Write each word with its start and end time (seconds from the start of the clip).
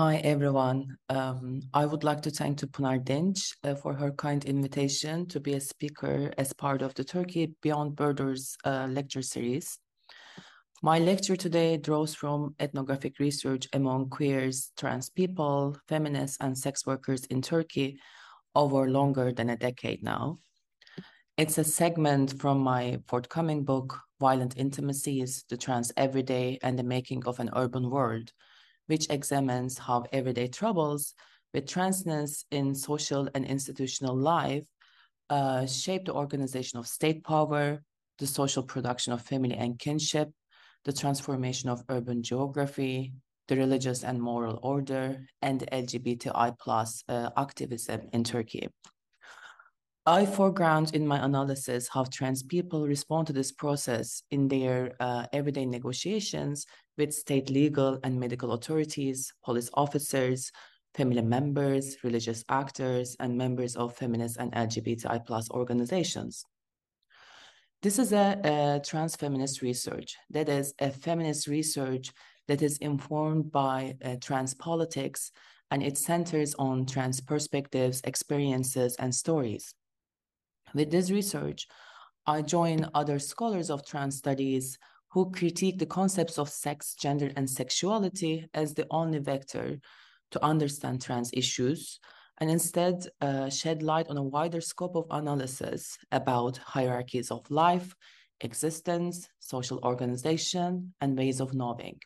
Hi, 0.00 0.16
everyone. 0.24 0.96
Um, 1.10 1.60
I 1.74 1.84
would 1.84 2.04
like 2.04 2.22
to 2.22 2.30
thank 2.30 2.56
to 2.60 2.66
Pınar 2.66 3.04
Dinç 3.04 3.52
uh, 3.64 3.74
for 3.74 3.92
her 3.92 4.10
kind 4.12 4.42
invitation 4.46 5.26
to 5.26 5.38
be 5.38 5.52
a 5.52 5.60
speaker 5.60 6.32
as 6.38 6.54
part 6.54 6.80
of 6.80 6.94
the 6.94 7.04
Turkey 7.04 7.54
Beyond 7.60 7.96
Borders 7.96 8.56
uh, 8.64 8.86
lecture 8.88 9.20
series. 9.20 9.78
My 10.82 10.98
lecture 10.98 11.36
today 11.36 11.76
draws 11.76 12.14
from 12.14 12.54
ethnographic 12.58 13.18
research 13.18 13.68
among 13.74 14.08
queers, 14.08 14.72
trans 14.74 15.10
people, 15.10 15.76
feminists, 15.86 16.38
and 16.40 16.56
sex 16.56 16.86
workers 16.86 17.26
in 17.26 17.42
Turkey 17.42 18.00
over 18.54 18.88
longer 18.88 19.32
than 19.32 19.50
a 19.50 19.56
decade 19.56 20.02
now. 20.02 20.38
It's 21.36 21.58
a 21.58 21.64
segment 21.64 22.40
from 22.40 22.60
my 22.60 23.00
forthcoming 23.06 23.64
book, 23.64 23.98
Violent 24.18 24.56
Intimacies, 24.56 25.44
The 25.50 25.58
Trans 25.58 25.92
Everyday 25.98 26.58
and 26.62 26.78
the 26.78 26.84
Making 26.84 27.26
of 27.26 27.38
an 27.38 27.50
Urban 27.54 27.90
World, 27.90 28.32
which 28.90 29.08
examines 29.08 29.78
how 29.78 30.04
everyday 30.12 30.48
troubles 30.48 31.14
with 31.54 31.64
transness 31.64 32.44
in 32.50 32.74
social 32.74 33.28
and 33.34 33.44
institutional 33.44 34.16
life 34.16 34.64
uh, 35.30 35.64
shape 35.64 36.06
the 36.06 36.12
organization 36.12 36.76
of 36.80 36.88
state 36.88 37.22
power, 37.22 37.80
the 38.18 38.26
social 38.26 38.64
production 38.64 39.12
of 39.12 39.22
family 39.22 39.54
and 39.54 39.78
kinship, 39.78 40.28
the 40.84 40.92
transformation 40.92 41.70
of 41.70 41.84
urban 41.88 42.20
geography, 42.20 43.12
the 43.46 43.56
religious 43.56 44.02
and 44.02 44.20
moral 44.20 44.58
order, 44.62 45.24
and 45.40 45.60
LGBTI 45.72 46.58
plus 46.58 47.04
uh, 47.08 47.30
activism 47.36 48.00
in 48.12 48.24
Turkey. 48.24 48.68
I 50.06 50.24
foreground 50.24 50.94
in 50.94 51.06
my 51.06 51.22
analysis 51.22 51.86
how 51.92 52.04
trans 52.04 52.42
people 52.42 52.86
respond 52.86 53.26
to 53.26 53.34
this 53.34 53.52
process 53.52 54.22
in 54.30 54.48
their 54.48 54.96
uh, 54.98 55.26
everyday 55.34 55.66
negotiations 55.66 56.64
with 56.96 57.12
state 57.12 57.50
legal 57.50 57.98
and 58.02 58.18
medical 58.18 58.52
authorities, 58.52 59.30
police 59.44 59.68
officers, 59.74 60.50
family 60.94 61.20
members, 61.20 61.98
religious 62.02 62.42
actors, 62.48 63.14
and 63.20 63.36
members 63.36 63.76
of 63.76 63.94
feminist 63.94 64.38
and 64.38 64.50
LGBTI 64.52 65.26
plus 65.26 65.50
organizations. 65.50 66.46
This 67.82 67.98
is 67.98 68.12
a, 68.12 68.40
a 68.42 68.80
trans 68.82 69.16
feminist 69.16 69.60
research, 69.60 70.16
that 70.30 70.48
is 70.48 70.72
a 70.78 70.90
feminist 70.90 71.46
research 71.46 72.10
that 72.48 72.62
is 72.62 72.78
informed 72.78 73.52
by 73.52 73.96
uh, 74.02 74.16
trans 74.18 74.54
politics 74.54 75.30
and 75.70 75.82
it 75.82 75.98
centers 75.98 76.54
on 76.54 76.86
trans 76.86 77.20
perspectives, 77.20 78.00
experiences, 78.04 78.96
and 78.96 79.14
stories. 79.14 79.74
With 80.74 80.90
this 80.90 81.10
research, 81.10 81.66
I 82.26 82.42
join 82.42 82.88
other 82.94 83.18
scholars 83.18 83.70
of 83.70 83.84
trans 83.84 84.18
studies 84.18 84.78
who 85.12 85.30
critique 85.32 85.78
the 85.78 85.86
concepts 85.86 86.38
of 86.38 86.48
sex, 86.48 86.94
gender, 86.94 87.32
and 87.36 87.50
sexuality 87.50 88.48
as 88.54 88.74
the 88.74 88.86
only 88.90 89.18
vector 89.18 89.80
to 90.30 90.44
understand 90.44 91.02
trans 91.02 91.30
issues, 91.32 91.98
and 92.38 92.50
instead 92.50 92.94
uh, 93.20 93.50
shed 93.50 93.82
light 93.82 94.08
on 94.08 94.16
a 94.16 94.22
wider 94.22 94.60
scope 94.60 94.94
of 94.94 95.06
analysis 95.10 95.98
about 96.12 96.58
hierarchies 96.58 97.30
of 97.30 97.50
life, 97.50 97.94
existence, 98.40 99.28
social 99.40 99.80
organization, 99.82 100.94
and 101.00 101.18
ways 101.18 101.40
of 101.40 101.52
knowing. 101.52 101.98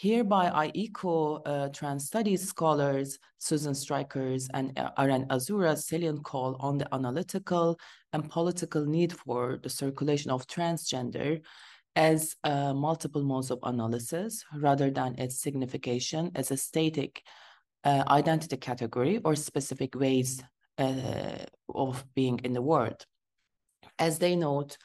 Hereby, 0.00 0.48
I 0.48 0.72
echo 0.74 1.42
uh, 1.42 1.68
trans 1.68 2.06
studies 2.06 2.48
scholars 2.48 3.18
Susan 3.36 3.74
Stryker's 3.74 4.48
and 4.54 4.72
Aren 4.96 5.26
Aizura's 5.28 5.84
salient 5.84 6.24
call 6.24 6.56
on 6.58 6.78
the 6.78 6.88
analytical 6.94 7.78
and 8.14 8.30
political 8.30 8.86
need 8.86 9.12
for 9.12 9.58
the 9.62 9.68
circulation 9.68 10.30
of 10.30 10.46
transgender 10.46 11.42
as 11.96 12.34
uh, 12.44 12.72
multiple 12.72 13.22
modes 13.22 13.50
of 13.50 13.58
analysis 13.62 14.42
rather 14.54 14.90
than 14.90 15.18
its 15.18 15.42
signification 15.42 16.30
as 16.34 16.50
a 16.50 16.56
static 16.56 17.22
uh, 17.84 18.02
identity 18.08 18.56
category 18.56 19.20
or 19.22 19.36
specific 19.36 19.94
ways 19.94 20.42
uh, 20.78 21.44
of 21.74 22.06
being 22.14 22.38
in 22.42 22.54
the 22.54 22.62
world. 22.62 23.04
As 23.98 24.18
they 24.18 24.34
note, 24.34 24.78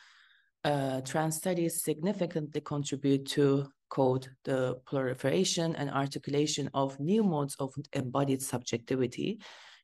uh, 0.66 1.00
trans 1.02 1.38
studies 1.38 1.84
significantly 1.84 2.60
contribute 2.60 3.26
to 3.28 3.70
quote 3.96 4.28
the 4.44 4.78
proliferation 4.86 5.74
and 5.78 5.90
articulation 5.90 6.70
of 6.74 7.00
new 7.00 7.24
modes 7.24 7.56
of 7.60 7.74
embodied 7.94 8.42
subjectivity, 8.42 9.40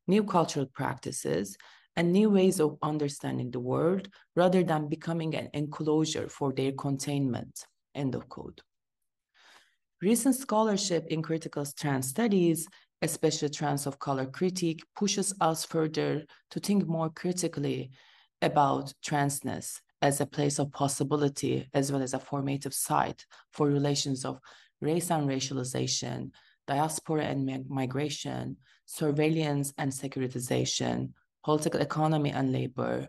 new 0.06 0.22
cultural 0.22 0.66
practices, 0.66 1.56
and 1.96 2.12
new 2.12 2.30
ways 2.30 2.60
of 2.60 2.78
understanding 2.82 3.50
the 3.52 3.60
world 3.72 4.10
rather 4.36 4.64
than 4.64 4.90
becoming 4.90 5.34
an 5.36 5.48
enclosure 5.54 6.28
for 6.28 6.52
their 6.52 6.74
containment, 6.74 7.66
end 7.96 8.14
of 8.14 8.28
quote. 8.28 8.60
Recent 10.02 10.36
scholarship 10.36 11.08
in 11.08 11.22
critical 11.22 11.66
trans 11.80 12.10
studies, 12.10 12.68
especially 13.02 13.50
trans 13.50 13.88
of 13.88 13.98
color 13.98 14.26
critique, 14.26 14.84
pushes 14.94 15.34
us 15.40 15.64
further 15.64 16.26
to 16.50 16.60
think 16.60 16.86
more 16.86 17.10
critically 17.12 17.92
about 18.42 18.94
transness 19.06 19.80
as 20.02 20.20
a 20.20 20.26
place 20.26 20.60
of 20.60 20.72
possibility 20.72 21.68
as 21.74 21.92
well 21.92 22.02
as 22.02 22.14
a 22.14 22.20
formative 22.20 22.74
site 22.74 23.26
for 23.52 23.68
relations 23.68 24.26
of 24.26 24.40
race 24.82 25.12
and 25.12 25.30
racialization, 25.30 26.32
diaspora 26.68 27.24
and 27.26 27.70
migration, 27.70 28.58
surveillance 28.86 29.74
and 29.78 29.92
securitization, 29.92 31.12
political 31.44 31.82
economy 31.82 32.32
and 32.32 32.52
labor, 32.52 33.08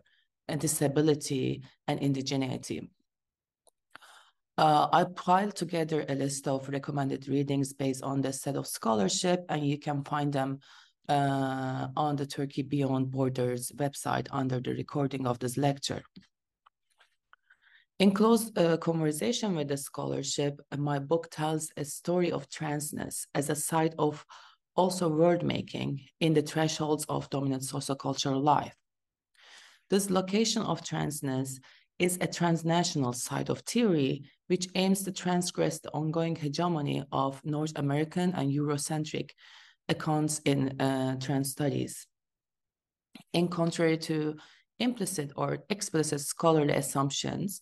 and 0.48 0.60
disability 0.60 1.62
and 1.88 2.00
indigeneity. 2.00 2.88
Uh, 4.58 4.86
I 4.92 5.04
piled 5.04 5.56
together 5.56 6.04
a 6.08 6.14
list 6.14 6.46
of 6.46 6.68
recommended 6.68 7.26
readings 7.26 7.72
based 7.72 8.02
on 8.02 8.20
the 8.20 8.32
set 8.32 8.56
of 8.56 8.66
scholarship, 8.66 9.44
and 9.48 9.66
you 9.66 9.78
can 9.78 10.04
find 10.04 10.32
them 10.32 10.58
uh, 11.08 11.88
on 11.96 12.16
the 12.16 12.26
Turkey 12.26 12.62
Beyond 12.62 13.10
Borders 13.10 13.72
website 13.76 14.28
under 14.30 14.60
the 14.60 14.72
recording 14.74 15.26
of 15.26 15.38
this 15.38 15.56
lecture. 15.56 16.02
In 17.98 18.12
close 18.12 18.50
uh, 18.56 18.76
conversation 18.78 19.54
with 19.54 19.68
the 19.68 19.76
scholarship, 19.76 20.60
my 20.76 20.98
book 20.98 21.28
tells 21.30 21.70
a 21.76 21.84
story 21.84 22.32
of 22.32 22.48
transness 22.48 23.26
as 23.34 23.50
a 23.50 23.54
site 23.54 23.94
of 23.98 24.24
also 24.74 25.08
world 25.08 25.42
making 25.42 26.00
in 26.20 26.32
the 26.32 26.42
thresholds 26.42 27.04
of 27.08 27.28
dominant 27.30 27.62
sociocultural 27.62 28.42
life. 28.42 28.74
This 29.90 30.10
location 30.10 30.62
of 30.62 30.82
transness 30.82 31.60
is 31.98 32.18
a 32.20 32.26
transnational 32.26 33.12
site 33.12 33.50
of 33.50 33.60
theory 33.60 34.24
which 34.48 34.66
aims 34.74 35.04
to 35.04 35.12
transgress 35.12 35.78
the 35.78 35.90
ongoing 35.90 36.34
hegemony 36.34 37.04
of 37.12 37.44
North 37.44 37.72
American 37.76 38.32
and 38.34 38.50
Eurocentric 38.50 39.30
accounts 39.88 40.40
in 40.44 40.80
uh, 40.80 41.16
trans 41.20 41.50
studies. 41.50 42.06
In 43.32 43.48
contrary 43.48 43.98
to 43.98 44.36
implicit 44.82 45.32
or 45.36 45.58
explicit 45.70 46.20
scholarly 46.20 46.74
assumptions, 46.74 47.60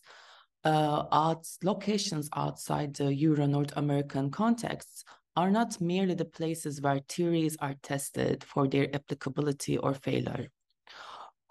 uh, 0.63 1.03
out, 1.11 1.47
locations 1.63 2.29
outside 2.35 2.93
the 2.95 3.13
Euro 3.13 3.45
North 3.47 3.73
American 3.77 4.29
contexts 4.29 5.03
are 5.35 5.49
not 5.49 5.79
merely 5.79 6.13
the 6.13 6.25
places 6.25 6.81
where 6.81 6.99
theories 7.07 7.55
are 7.61 7.75
tested 7.81 8.43
for 8.43 8.67
their 8.67 8.93
applicability 8.93 9.77
or 9.77 9.93
failure. 9.93 10.47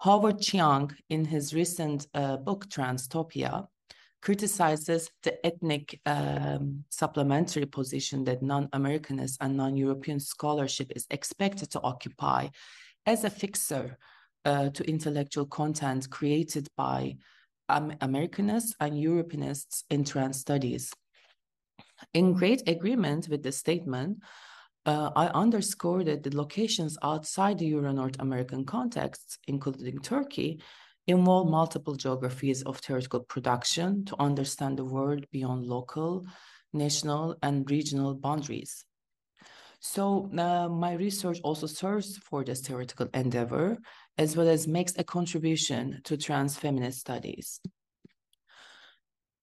Howard 0.01 0.39
Chiang, 0.39 0.91
in 1.09 1.25
his 1.25 1.53
recent 1.53 2.07
uh, 2.13 2.37
book 2.37 2.67
Transtopia, 2.69 3.67
criticizes 4.21 5.09
the 5.23 5.43
ethnic 5.45 5.99
um, 6.05 6.83
supplementary 6.89 7.65
position 7.65 8.23
that 8.23 8.43
non-Americanist 8.43 9.37
and 9.41 9.57
non-European 9.57 10.19
scholarship 10.19 10.91
is 10.95 11.07
expected 11.09 11.71
to 11.71 11.81
occupy 11.81 12.47
as 13.05 13.23
a 13.23 13.29
fixer 13.29 13.97
uh, 14.45 14.69
to 14.69 14.83
intellectual 14.89 15.45
content 15.45 16.09
created 16.09 16.67
by 16.75 17.15
um, 17.69 17.91
Americanists 18.01 18.73
and 18.79 18.93
Europeanists 18.93 19.83
in 19.89 20.03
trans 20.03 20.39
studies. 20.39 20.91
In 22.13 22.33
great 22.33 22.67
agreement 22.67 23.27
with 23.29 23.43
this 23.43 23.57
statement, 23.57 24.17
uh, 24.85 25.11
I 25.15 25.27
underscore 25.27 26.03
that 26.05 26.23
the 26.23 26.35
locations 26.35 26.97
outside 27.03 27.59
the 27.59 27.67
Euro 27.67 27.91
North 27.91 28.19
American 28.19 28.65
contexts, 28.65 29.37
including 29.47 29.99
Turkey, 29.99 30.61
involve 31.07 31.49
multiple 31.49 31.95
geographies 31.95 32.63
of 32.63 32.77
theoretical 32.77 33.21
production 33.21 34.05
to 34.05 34.15
understand 34.19 34.77
the 34.77 34.85
world 34.85 35.25
beyond 35.31 35.65
local, 35.65 36.25
national, 36.73 37.35
and 37.43 37.69
regional 37.69 38.15
boundaries. 38.15 38.85
So 39.81 40.29
uh, 40.37 40.69
my 40.69 40.93
research 40.93 41.39
also 41.43 41.65
serves 41.65 42.15
for 42.19 42.43
this 42.43 42.61
theoretical 42.61 43.07
endeavor, 43.15 43.79
as 44.19 44.37
well 44.37 44.47
as 44.47 44.67
makes 44.67 44.93
a 44.97 45.03
contribution 45.03 46.01
to 46.03 46.17
trans 46.17 46.55
feminist 46.55 46.99
studies. 46.99 47.59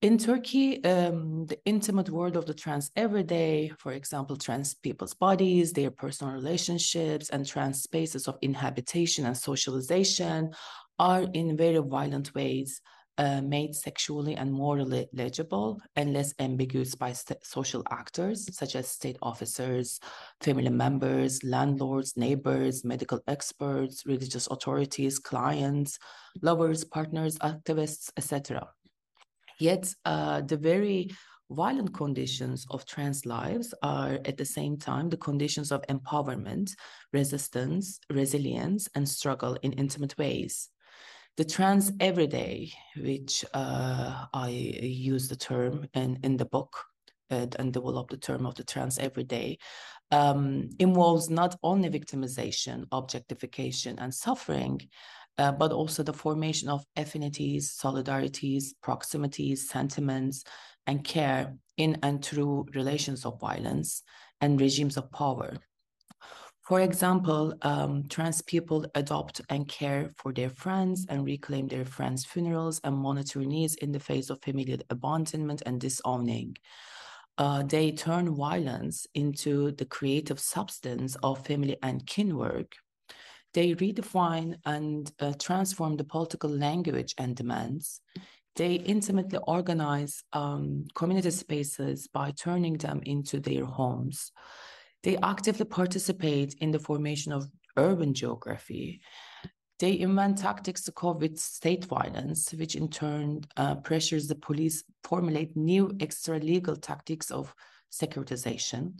In 0.00 0.16
Turkey, 0.16 0.82
um, 0.84 1.46
the 1.46 1.58
intimate 1.64 2.08
world 2.08 2.36
of 2.36 2.46
the 2.46 2.54
trans 2.54 2.88
everyday, 2.94 3.72
for 3.80 3.92
example, 3.94 4.36
trans 4.36 4.76
people's 4.76 5.12
bodies, 5.12 5.72
their 5.72 5.90
personal 5.90 6.32
relationships, 6.32 7.30
and 7.30 7.44
trans 7.44 7.82
spaces 7.82 8.28
of 8.28 8.38
inhabitation 8.40 9.26
and 9.26 9.36
socialization 9.36 10.52
are 11.00 11.22
in 11.34 11.56
very 11.56 11.78
violent 11.78 12.32
ways 12.36 12.80
uh, 13.18 13.40
made 13.42 13.74
sexually 13.74 14.36
and 14.36 14.52
morally 14.52 15.08
legible 15.12 15.80
and 15.96 16.12
less 16.12 16.32
ambiguous 16.38 16.94
by 16.94 17.12
social 17.42 17.82
actors 17.90 18.48
such 18.56 18.76
as 18.76 18.88
state 18.88 19.18
officers, 19.22 20.00
family 20.40 20.70
members, 20.70 21.42
landlords, 21.42 22.16
neighbors, 22.16 22.84
medical 22.84 23.20
experts, 23.26 24.06
religious 24.06 24.46
authorities, 24.46 25.18
clients, 25.18 25.98
lovers, 26.42 26.84
partners, 26.84 27.36
activists, 27.38 28.10
etc. 28.16 28.68
Yet 29.58 29.92
uh, 30.04 30.42
the 30.42 30.56
very 30.56 31.10
violent 31.50 31.94
conditions 31.94 32.66
of 32.70 32.84
trans 32.84 33.24
lives 33.24 33.74
are 33.82 34.18
at 34.24 34.36
the 34.36 34.44
same 34.44 34.76
time 34.76 35.08
the 35.08 35.16
conditions 35.16 35.72
of 35.72 35.82
empowerment, 35.88 36.70
resistance, 37.12 37.98
resilience, 38.10 38.88
and 38.94 39.08
struggle 39.08 39.56
in 39.62 39.72
intimate 39.72 40.16
ways. 40.18 40.68
The 41.38 41.44
trans 41.44 41.92
everyday, 42.00 42.72
which 42.96 43.44
uh, 43.54 44.26
I 44.34 44.48
use 44.48 45.28
the 45.28 45.36
term 45.36 45.86
in, 45.94 46.18
in 46.24 46.36
the 46.36 46.44
book 46.44 46.76
uh, 47.30 47.46
and 47.60 47.72
develop 47.72 48.10
the 48.10 48.16
term 48.16 48.44
of 48.44 48.56
the 48.56 48.64
trans 48.64 48.98
everyday, 48.98 49.58
um, 50.10 50.68
involves 50.80 51.30
not 51.30 51.54
only 51.62 51.90
victimization, 51.90 52.86
objectification, 52.90 54.00
and 54.00 54.12
suffering, 54.12 54.80
uh, 55.38 55.52
but 55.52 55.70
also 55.70 56.02
the 56.02 56.12
formation 56.12 56.68
of 56.68 56.84
affinities, 56.96 57.70
solidarities, 57.80 58.74
proximities, 58.82 59.70
sentiments, 59.70 60.42
and 60.88 61.04
care 61.04 61.54
in 61.76 61.98
and 62.02 62.24
through 62.24 62.66
relations 62.74 63.24
of 63.24 63.38
violence 63.38 64.02
and 64.40 64.60
regimes 64.60 64.96
of 64.96 65.08
power. 65.12 65.56
For 66.68 66.82
example, 66.82 67.54
um, 67.62 68.04
trans 68.10 68.42
people 68.42 68.84
adopt 68.94 69.40
and 69.48 69.66
care 69.66 70.10
for 70.18 70.34
their 70.34 70.50
friends 70.50 71.06
and 71.08 71.24
reclaim 71.24 71.66
their 71.66 71.86
friends' 71.86 72.26
funerals 72.26 72.78
and 72.84 72.94
monitor 72.94 73.40
needs 73.40 73.76
in 73.76 73.90
the 73.90 73.98
face 73.98 74.28
of 74.28 74.42
familial 74.42 74.80
abandonment 74.90 75.62
and 75.64 75.80
disowning. 75.80 76.58
Uh, 77.38 77.62
they 77.62 77.92
turn 77.92 78.36
violence 78.36 79.06
into 79.14 79.72
the 79.72 79.86
creative 79.86 80.38
substance 80.38 81.16
of 81.22 81.46
family 81.46 81.78
and 81.82 82.06
kin 82.06 82.36
work. 82.36 82.74
They 83.54 83.72
redefine 83.74 84.56
and 84.66 85.10
uh, 85.20 85.32
transform 85.38 85.96
the 85.96 86.04
political 86.04 86.50
language 86.50 87.14
and 87.16 87.34
demands. 87.34 88.02
They 88.56 88.74
intimately 88.74 89.38
organize 89.46 90.22
um, 90.34 90.84
community 90.94 91.30
spaces 91.30 92.08
by 92.08 92.32
turning 92.32 92.76
them 92.76 93.00
into 93.06 93.40
their 93.40 93.64
homes. 93.64 94.32
They 95.02 95.16
actively 95.18 95.64
participate 95.64 96.54
in 96.60 96.70
the 96.70 96.78
formation 96.78 97.32
of 97.32 97.50
urban 97.76 98.14
geography. 98.14 99.00
They 99.78 100.00
invent 100.00 100.38
tactics 100.38 100.82
to 100.84 100.92
cope 100.92 101.20
with 101.20 101.38
state 101.38 101.84
violence, 101.84 102.52
which 102.52 102.74
in 102.74 102.88
turn 102.88 103.42
uh, 103.56 103.76
pressures 103.76 104.26
the 104.26 104.34
police 104.34 104.82
formulate 105.04 105.56
new 105.56 105.96
extra-legal 106.00 106.76
tactics 106.76 107.30
of 107.30 107.54
securitization. 107.92 108.98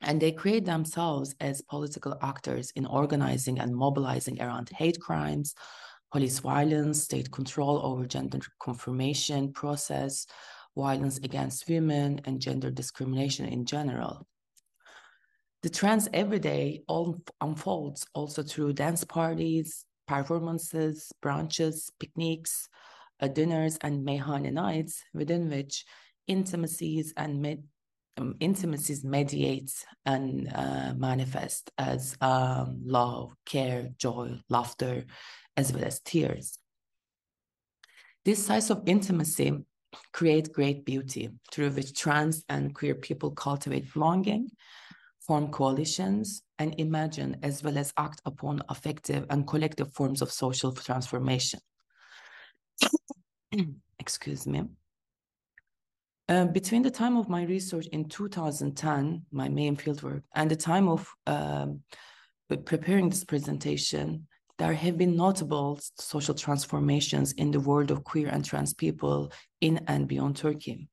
And 0.00 0.20
they 0.20 0.32
create 0.32 0.64
themselves 0.64 1.36
as 1.40 1.62
political 1.62 2.16
actors 2.20 2.72
in 2.72 2.86
organizing 2.86 3.60
and 3.60 3.74
mobilizing 3.74 4.40
around 4.42 4.70
hate 4.70 5.00
crimes, 5.00 5.54
police 6.10 6.40
violence, 6.40 7.02
state 7.02 7.30
control 7.30 7.80
over 7.84 8.04
gender 8.06 8.40
confirmation 8.60 9.52
process, 9.52 10.26
violence 10.76 11.18
against 11.18 11.68
women, 11.68 12.20
and 12.24 12.40
gender 12.40 12.70
discrimination 12.70 13.46
in 13.46 13.64
general. 13.64 14.26
The 15.62 15.70
trans 15.70 16.08
everyday 16.12 16.82
all 16.86 17.20
unfolds 17.40 18.06
also 18.14 18.44
through 18.44 18.74
dance 18.74 19.02
parties, 19.02 19.84
performances, 20.06 21.10
brunches, 21.20 21.90
picnics, 21.98 22.68
uh, 23.20 23.26
dinners, 23.26 23.76
and 23.82 24.06
meyhane 24.06 24.52
nights, 24.52 25.02
within 25.12 25.50
which 25.50 25.84
intimacies 26.28 27.12
and 27.16 27.42
med- 27.42 27.64
um, 28.18 28.36
intimacies 28.38 29.04
mediate 29.04 29.72
and 30.06 30.48
uh, 30.54 30.94
manifest 30.96 31.72
as 31.76 32.16
um, 32.20 32.80
love, 32.84 33.32
care, 33.44 33.88
joy, 33.98 34.38
laughter, 34.48 35.06
as 35.56 35.72
well 35.72 35.84
as 35.84 36.00
tears. 36.00 36.56
This 38.24 38.46
size 38.46 38.70
of 38.70 38.82
intimacy 38.86 39.52
create 40.12 40.52
great 40.52 40.84
beauty 40.84 41.30
through 41.50 41.70
which 41.70 41.98
trans 41.98 42.44
and 42.48 42.74
queer 42.74 42.94
people 42.94 43.32
cultivate 43.32 43.92
belonging 43.92 44.50
form 45.28 45.48
coalitions, 45.52 46.42
and 46.58 46.74
imagine 46.78 47.36
as 47.42 47.62
well 47.62 47.78
as 47.78 47.92
act 47.98 48.20
upon 48.24 48.62
effective 48.70 49.26
and 49.28 49.46
collective 49.46 49.92
forms 49.92 50.22
of 50.22 50.32
social 50.32 50.72
transformation. 50.72 51.60
Excuse 53.98 54.46
me. 54.46 54.62
Uh, 56.30 56.46
between 56.46 56.82
the 56.82 56.90
time 56.90 57.16
of 57.16 57.28
my 57.28 57.42
research 57.44 57.86
in 57.88 58.08
2010, 58.08 59.22
my 59.30 59.48
main 59.48 59.76
fieldwork, 59.76 60.22
and 60.34 60.50
the 60.50 60.56
time 60.56 60.88
of 60.88 61.08
um, 61.26 61.80
preparing 62.64 63.08
this 63.08 63.24
presentation, 63.24 64.26
there 64.58 64.74
have 64.74 64.98
been 64.98 65.16
notable 65.16 65.78
social 65.98 66.34
transformations 66.34 67.32
in 67.32 67.50
the 67.50 67.60
world 67.60 67.90
of 67.90 68.02
queer 68.02 68.28
and 68.28 68.44
trans 68.44 68.74
people 68.74 69.30
in 69.60 69.80
and 69.86 70.08
beyond 70.08 70.36
Turkey. 70.36 70.88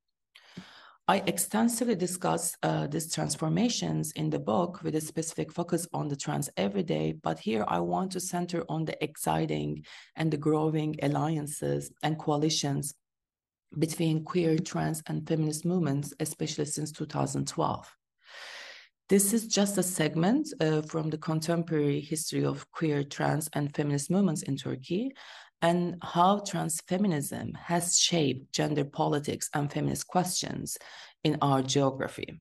I 1.08 1.18
extensively 1.28 1.94
discuss 1.94 2.56
uh, 2.64 2.88
these 2.88 3.14
transformations 3.14 4.12
in 4.14 4.32
the 4.32 4.40
book 4.40 4.82
with 4.82 4.96
a 4.96 5.02
specific 5.02 5.52
focus 5.52 5.88
on 5.94 6.08
the 6.08 6.16
trans 6.16 6.50
everyday, 6.58 7.12
but 7.12 7.38
here 7.38 7.64
I 7.68 7.80
want 7.82 8.14
to 8.14 8.20
center 8.20 8.66
on 8.70 8.86
the 8.86 9.04
exciting 9.04 9.86
and 10.16 10.32
the 10.32 10.38
growing 10.38 10.96
alliances 11.04 11.92
and 12.02 12.18
coalitions 12.18 12.96
between 13.78 14.24
queer, 14.24 14.58
trans, 14.58 15.04
and 15.06 15.28
feminist 15.28 15.64
movements, 15.64 16.12
especially 16.20 16.66
since 16.66 16.92
2012. 16.92 17.96
This 19.08 19.32
is 19.32 19.46
just 19.46 19.78
a 19.78 19.84
segment 19.84 20.52
uh, 20.60 20.82
from 20.82 21.12
the 21.12 21.20
contemporary 21.20 22.02
history 22.02 22.44
of 22.44 22.66
queer, 22.72 23.04
trans, 23.04 23.48
and 23.54 23.76
feminist 23.76 24.10
movements 24.10 24.42
in 24.42 24.58
Turkey, 24.58 25.14
and 25.66 25.96
how 26.04 26.38
transfeminism 26.42 27.56
has 27.56 27.98
shaped 27.98 28.54
gender 28.54 28.86
politics 28.86 29.50
and 29.56 29.74
feminist 29.74 30.06
questions 30.06 30.78
in 31.24 31.36
our 31.42 31.64
geography. 31.64 32.40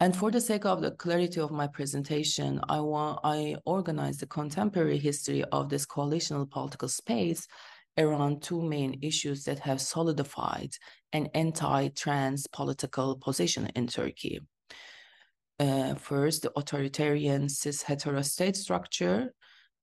And 0.00 0.16
for 0.16 0.30
the 0.30 0.40
sake 0.40 0.64
of 0.64 0.80
the 0.80 0.92
clarity 0.92 1.38
of 1.40 1.50
my 1.50 1.66
presentation, 1.66 2.60
I 2.70 2.80
want 2.80 3.20
I 3.24 3.56
organized 3.66 4.20
the 4.20 4.26
contemporary 4.26 4.96
history 4.96 5.44
of 5.52 5.68
this 5.68 5.84
coalitional 5.84 6.50
political 6.50 6.88
space 6.88 7.46
around 7.98 8.40
two 8.40 8.62
main 8.62 8.98
issues 9.02 9.44
that 9.44 9.58
have 9.58 9.82
solidified 9.82 10.70
an 11.12 11.26
anti-trans 11.34 12.46
political 12.46 13.16
position 13.16 13.68
in 13.74 13.86
Turkey. 13.86 14.40
Uh, 15.60 15.94
first, 15.96 16.42
the 16.42 16.52
authoritarian 16.56 17.50
cis 17.50 17.82
hetero 17.82 18.22
state 18.22 18.56
structure 18.56 19.34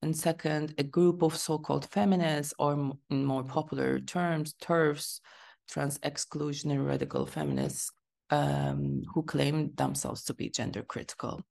and 0.05 0.15
second, 0.15 0.75
a 0.77 0.83
group 0.83 1.23
of 1.23 1.35
so-called 1.35 1.89
feminists, 1.89 2.53
or 2.59 2.93
in 3.09 3.25
more 3.25 3.43
popular 3.43 3.99
terms, 3.99 4.53
TERFs, 4.61 5.19
trans-exclusionary 5.67 6.85
radical 6.85 7.25
feminists, 7.25 7.91
um, 8.29 9.01
who 9.11 9.23
claim 9.23 9.71
themselves 9.73 10.23
to 10.25 10.35
be 10.35 10.49
gender 10.51 10.83
critical. 10.83 11.41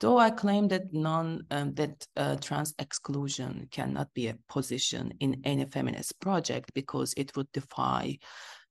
Though 0.00 0.18
I 0.18 0.30
claim 0.30 0.66
that 0.68 0.92
non 0.92 1.46
um, 1.52 1.74
that 1.74 2.04
uh, 2.16 2.34
trans 2.36 2.74
exclusion 2.80 3.68
cannot 3.70 4.12
be 4.14 4.26
a 4.26 4.38
position 4.48 5.14
in 5.20 5.40
any 5.44 5.64
feminist 5.66 6.18
project 6.18 6.74
because 6.74 7.14
it 7.16 7.36
would 7.36 7.52
defy 7.52 8.18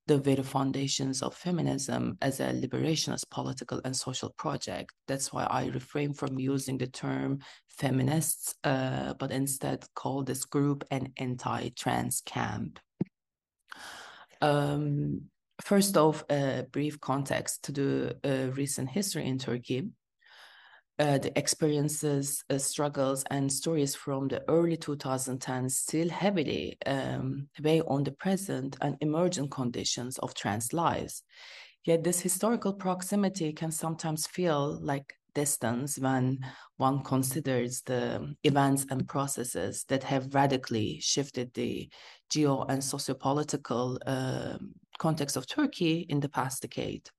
the 0.06 0.18
very 0.18 0.42
foundations 0.42 1.22
of 1.22 1.34
feminism 1.34 2.18
as 2.20 2.40
a 2.40 2.52
liberationist 2.52 3.30
political 3.30 3.80
and 3.84 3.96
social 3.96 4.30
project. 4.36 4.92
That's 5.06 5.32
why 5.32 5.44
I 5.44 5.66
refrain 5.66 6.12
from 6.12 6.38
using 6.38 6.78
the 6.78 6.88
term 6.88 7.38
feminists, 7.68 8.54
uh, 8.64 9.14
but 9.14 9.30
instead 9.30 9.84
call 9.94 10.24
this 10.24 10.44
group 10.44 10.84
an 10.90 11.12
anti 11.16 11.68
trans 11.70 12.20
camp. 12.24 12.80
Um, 14.40 15.22
first 15.60 15.96
off, 15.96 16.24
a 16.28 16.66
brief 16.72 17.00
context 17.00 17.62
to 17.64 17.72
the 17.72 18.16
uh, 18.24 18.50
recent 18.52 18.90
history 18.90 19.26
in 19.26 19.38
Turkey. 19.38 19.88
Uh, 21.02 21.18
the 21.18 21.36
experiences, 21.36 22.44
uh, 22.48 22.56
struggles, 22.56 23.24
and 23.28 23.52
stories 23.52 23.92
from 23.92 24.28
the 24.28 24.40
early 24.48 24.76
2010s 24.76 25.72
still 25.72 26.08
heavily 26.08 26.78
um, 26.86 27.48
weigh 27.60 27.80
on 27.88 28.04
the 28.04 28.12
present 28.12 28.76
and 28.82 28.96
emergent 29.00 29.50
conditions 29.50 30.16
of 30.18 30.32
trans 30.32 30.72
lives. 30.72 31.24
Yet 31.84 32.04
this 32.04 32.20
historical 32.20 32.72
proximity 32.72 33.52
can 33.52 33.72
sometimes 33.72 34.28
feel 34.28 34.78
like 34.80 35.12
distance 35.34 35.98
when 35.98 36.38
one 36.76 37.02
considers 37.02 37.82
the 37.82 38.36
events 38.44 38.86
and 38.88 39.08
processes 39.08 39.84
that 39.88 40.04
have 40.04 40.32
radically 40.32 41.00
shifted 41.00 41.52
the 41.54 41.88
geo 42.30 42.62
and 42.68 42.80
sociopolitical 42.80 43.98
uh, 44.06 44.56
context 45.00 45.36
of 45.36 45.48
Turkey 45.48 46.06
in 46.08 46.20
the 46.20 46.28
past 46.28 46.62
decade 46.62 47.10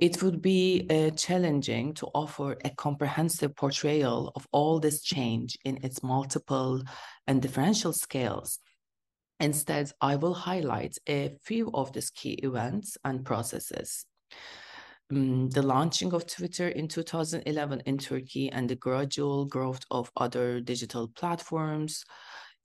it 0.00 0.22
would 0.22 0.40
be 0.40 0.86
uh, 0.90 1.10
challenging 1.10 1.94
to 1.94 2.06
offer 2.14 2.56
a 2.64 2.70
comprehensive 2.70 3.54
portrayal 3.56 4.32
of 4.34 4.46
all 4.52 4.78
this 4.78 5.02
change 5.02 5.58
in 5.64 5.78
its 5.82 6.02
multiple 6.02 6.82
and 7.26 7.42
differential 7.42 7.92
scales. 7.92 8.58
Instead, 9.40 9.92
I 10.00 10.16
will 10.16 10.34
highlight 10.34 10.98
a 11.08 11.36
few 11.42 11.70
of 11.72 11.92
these 11.92 12.10
key 12.10 12.34
events 12.42 12.96
and 13.04 13.24
processes. 13.24 14.04
Um, 15.10 15.48
the 15.50 15.62
launching 15.62 16.12
of 16.12 16.26
Twitter 16.26 16.68
in 16.68 16.88
2011 16.88 17.82
in 17.86 17.98
Turkey 17.98 18.50
and 18.50 18.68
the 18.68 18.76
gradual 18.76 19.46
growth 19.46 19.80
of 19.90 20.10
other 20.16 20.60
digital 20.60 21.08
platforms, 21.08 22.04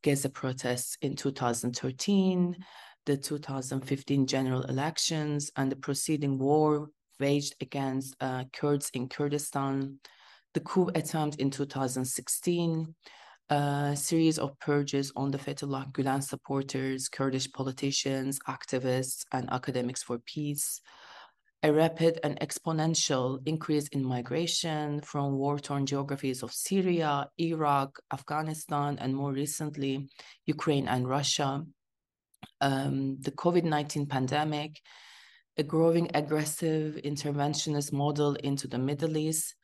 Gezi 0.03 0.33
protests 0.33 0.97
in 1.01 1.15
2013, 1.15 2.57
the 3.05 3.17
2015 3.17 4.27
general 4.27 4.63
elections, 4.63 5.51
and 5.55 5.71
the 5.71 5.75
preceding 5.75 6.37
war 6.37 6.89
waged 7.19 7.55
against 7.61 8.15
uh, 8.21 8.45
Kurds 8.53 8.89
in 8.93 9.07
Kurdistan, 9.09 9.99
the 10.53 10.59
coup 10.59 10.89
attempt 10.95 11.37
in 11.37 11.49
2016, 11.49 12.95
a 13.49 13.95
series 13.95 14.39
of 14.39 14.57
purges 14.59 15.11
on 15.15 15.31
the 15.31 15.37
Fethullah 15.37 15.91
Gulen 15.91 16.23
supporters, 16.23 17.09
Kurdish 17.09 17.51
politicians, 17.51 18.39
activists, 18.47 19.25
and 19.31 19.49
academics 19.51 20.03
for 20.03 20.19
peace, 20.19 20.81
a 21.63 21.71
rapid 21.71 22.19
and 22.23 22.37
exponential 22.41 23.39
increase 23.45 23.87
in 23.89 24.03
migration 24.03 24.99
from 25.01 25.37
war-torn 25.37 25.85
geographies 25.85 26.43
of 26.43 26.51
Syria, 26.51 27.27
Iraq, 27.39 27.97
Afghanistan, 28.11 28.97
and 28.99 29.15
more 29.15 29.31
recently, 29.31 30.09
Ukraine 30.45 30.87
and 30.89 31.07
Russia, 31.07 31.63
um, 32.59 33.17
the 33.21 33.31
COVID-19 33.31 34.09
pandemic, 34.09 34.81
a 35.57 35.63
growing 35.63 36.09
aggressive 36.13 36.99
interventionist 37.03 37.93
model 37.93 38.35
into 38.35 38.67
the 38.67 38.77
Middle 38.77 39.17
East, 39.17 39.55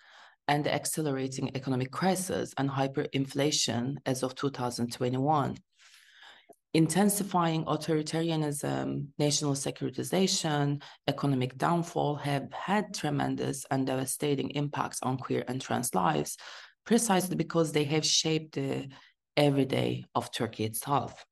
and 0.49 0.63
the 0.63 0.73
accelerating 0.73 1.55
economic 1.55 1.91
crisis 1.91 2.53
and 2.57 2.69
hyperinflation 2.71 3.97
as 4.07 4.23
of 4.23 4.33
2021. 4.33 5.55
Intensifying 6.73 7.63
authoritarianism, 7.65 9.07
national 9.19 9.53
securitization, 9.53 10.81
economic 11.07 11.55
downfall 11.55 12.15
have 12.15 12.51
had 12.51 12.93
tremendous 12.95 13.63
and 13.69 13.85
devastating 13.85 14.49
impacts 14.51 14.99
on 15.03 15.17
queer 15.17 15.43
and 15.47 15.61
trans 15.61 15.93
lives, 15.93 16.35
precisely 16.83 17.35
because 17.35 17.71
they 17.71 17.83
have 17.83 18.05
shaped 18.05 18.55
the 18.55 18.87
everyday 19.37 20.03
of 20.15 20.31
Turkey 20.31 20.65
itself. 20.65 21.25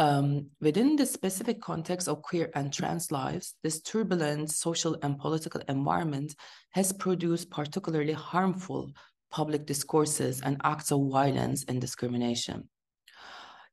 Um, 0.00 0.50
within 0.60 0.94
the 0.94 1.06
specific 1.06 1.60
context 1.60 2.06
of 2.06 2.22
queer 2.22 2.50
and 2.54 2.72
trans 2.72 3.10
lives, 3.10 3.54
this 3.64 3.80
turbulent 3.80 4.50
social 4.50 4.96
and 5.02 5.18
political 5.18 5.60
environment 5.68 6.36
has 6.70 6.92
produced 6.92 7.50
particularly 7.50 8.12
harmful 8.12 8.92
public 9.30 9.66
discourses 9.66 10.40
and 10.40 10.60
acts 10.62 10.92
of 10.92 11.10
violence 11.10 11.64
and 11.66 11.80
discrimination. 11.80 12.68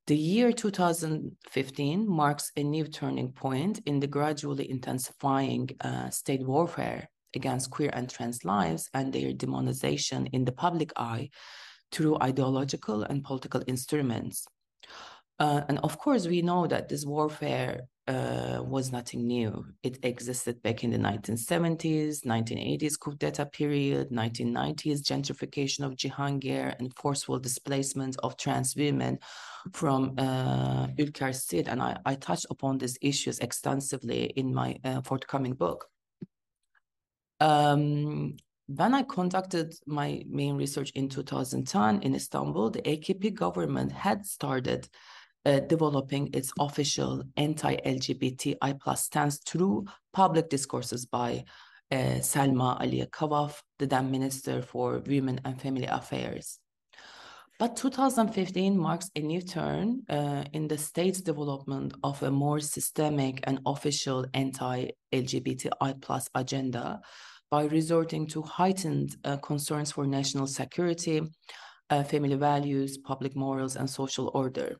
The 0.07 0.17
year 0.17 0.51
2015 0.51 2.07
marks 2.07 2.51
a 2.55 2.63
new 2.63 2.85
turning 2.87 3.31
point 3.31 3.79
in 3.85 3.99
the 3.99 4.07
gradually 4.07 4.69
intensifying 4.69 5.69
uh, 5.81 6.09
state 6.09 6.45
warfare 6.45 7.09
against 7.35 7.69
queer 7.69 7.89
and 7.93 8.09
trans 8.09 8.45
lives 8.45 8.89
and 8.93 9.13
their 9.13 9.31
demonization 9.33 10.29
in 10.31 10.45
the 10.45 10.51
public 10.51 10.91
eye 10.95 11.29
through 11.91 12.17
ideological 12.21 13.03
and 13.03 13.23
political 13.23 13.63
instruments. 13.67 14.45
Uh, 15.37 15.61
and 15.67 15.79
of 15.79 15.97
course, 15.97 16.27
we 16.27 16.41
know 16.41 16.65
that 16.65 16.87
this 16.87 17.05
warfare 17.05 17.87
uh, 18.07 18.61
was 18.63 18.91
nothing 18.91 19.27
new. 19.27 19.65
It 19.83 19.99
existed 20.03 20.61
back 20.61 20.83
in 20.83 20.91
the 20.91 20.97
1970s, 20.97 22.23
1980s 22.25 22.99
coup 22.99 23.15
d'etat 23.15 23.51
period, 23.51 24.11
1990s 24.11 25.01
gentrification 25.01 25.83
of 25.83 25.95
Cihangir 25.95 26.75
and 26.79 26.93
forceful 26.95 27.39
displacement 27.39 28.15
of 28.23 28.37
trans 28.37 28.75
women 28.75 29.19
from 29.73 30.13
uh, 30.17 30.87
Ülker 30.97 31.33
Sit. 31.33 31.67
And 31.67 31.81
I, 31.81 31.97
I 32.05 32.15
touched 32.15 32.45
upon 32.49 32.77
these 32.77 32.97
issues 33.01 33.39
extensively 33.39 34.25
in 34.35 34.53
my 34.53 34.77
uh, 34.85 35.01
forthcoming 35.01 35.53
book. 35.53 35.87
Um, 37.41 38.37
when 38.67 38.93
I 38.93 39.03
conducted 39.03 39.75
my 39.85 40.23
main 40.27 40.55
research 40.55 40.91
in 40.91 41.09
2010 41.09 42.01
in 42.01 42.15
Istanbul, 42.15 42.71
the 42.71 42.81
AKP 42.81 43.33
government 43.33 43.91
had 43.91 44.25
started 44.25 44.87
uh, 45.45 45.59
developing 45.61 46.29
its 46.33 46.51
official 46.59 47.23
anti-LGBTI 47.37 48.79
plus 48.79 49.03
stance 49.03 49.37
through 49.37 49.85
public 50.13 50.49
discourses 50.49 51.05
by 51.05 51.43
uh, 51.91 52.19
Selma 52.19 52.77
Aliye 52.81 53.09
Kavaf, 53.09 53.61
the 53.79 53.85
then 53.85 54.11
Minister 54.11 54.61
for 54.61 55.01
Women 55.05 55.39
and 55.45 55.61
Family 55.61 55.85
Affairs. 55.85 56.59
But 57.57 57.77
2015 57.77 58.77
marks 58.77 59.09
a 59.15 59.21
new 59.21 59.41
turn 59.41 60.01
uh, 60.09 60.43
in 60.51 60.67
the 60.67 60.77
state's 60.77 61.21
development 61.21 61.93
of 62.03 62.21
a 62.21 62.29
more 62.29 62.59
systemic 62.59 63.39
and 63.43 63.59
official 63.65 64.25
anti-LGBTI 64.33 66.01
plus 66.01 66.29
agenda 66.35 66.99
by 67.49 67.63
resorting 67.65 68.27
to 68.27 68.41
heightened 68.41 69.15
uh, 69.23 69.37
concerns 69.37 69.91
for 69.91 70.05
national 70.05 70.47
security, 70.47 71.21
uh, 71.89 72.03
family 72.03 72.35
values, 72.35 72.97
public 72.97 73.37
morals, 73.37 73.77
and 73.77 73.89
social 73.89 74.31
order. 74.33 74.77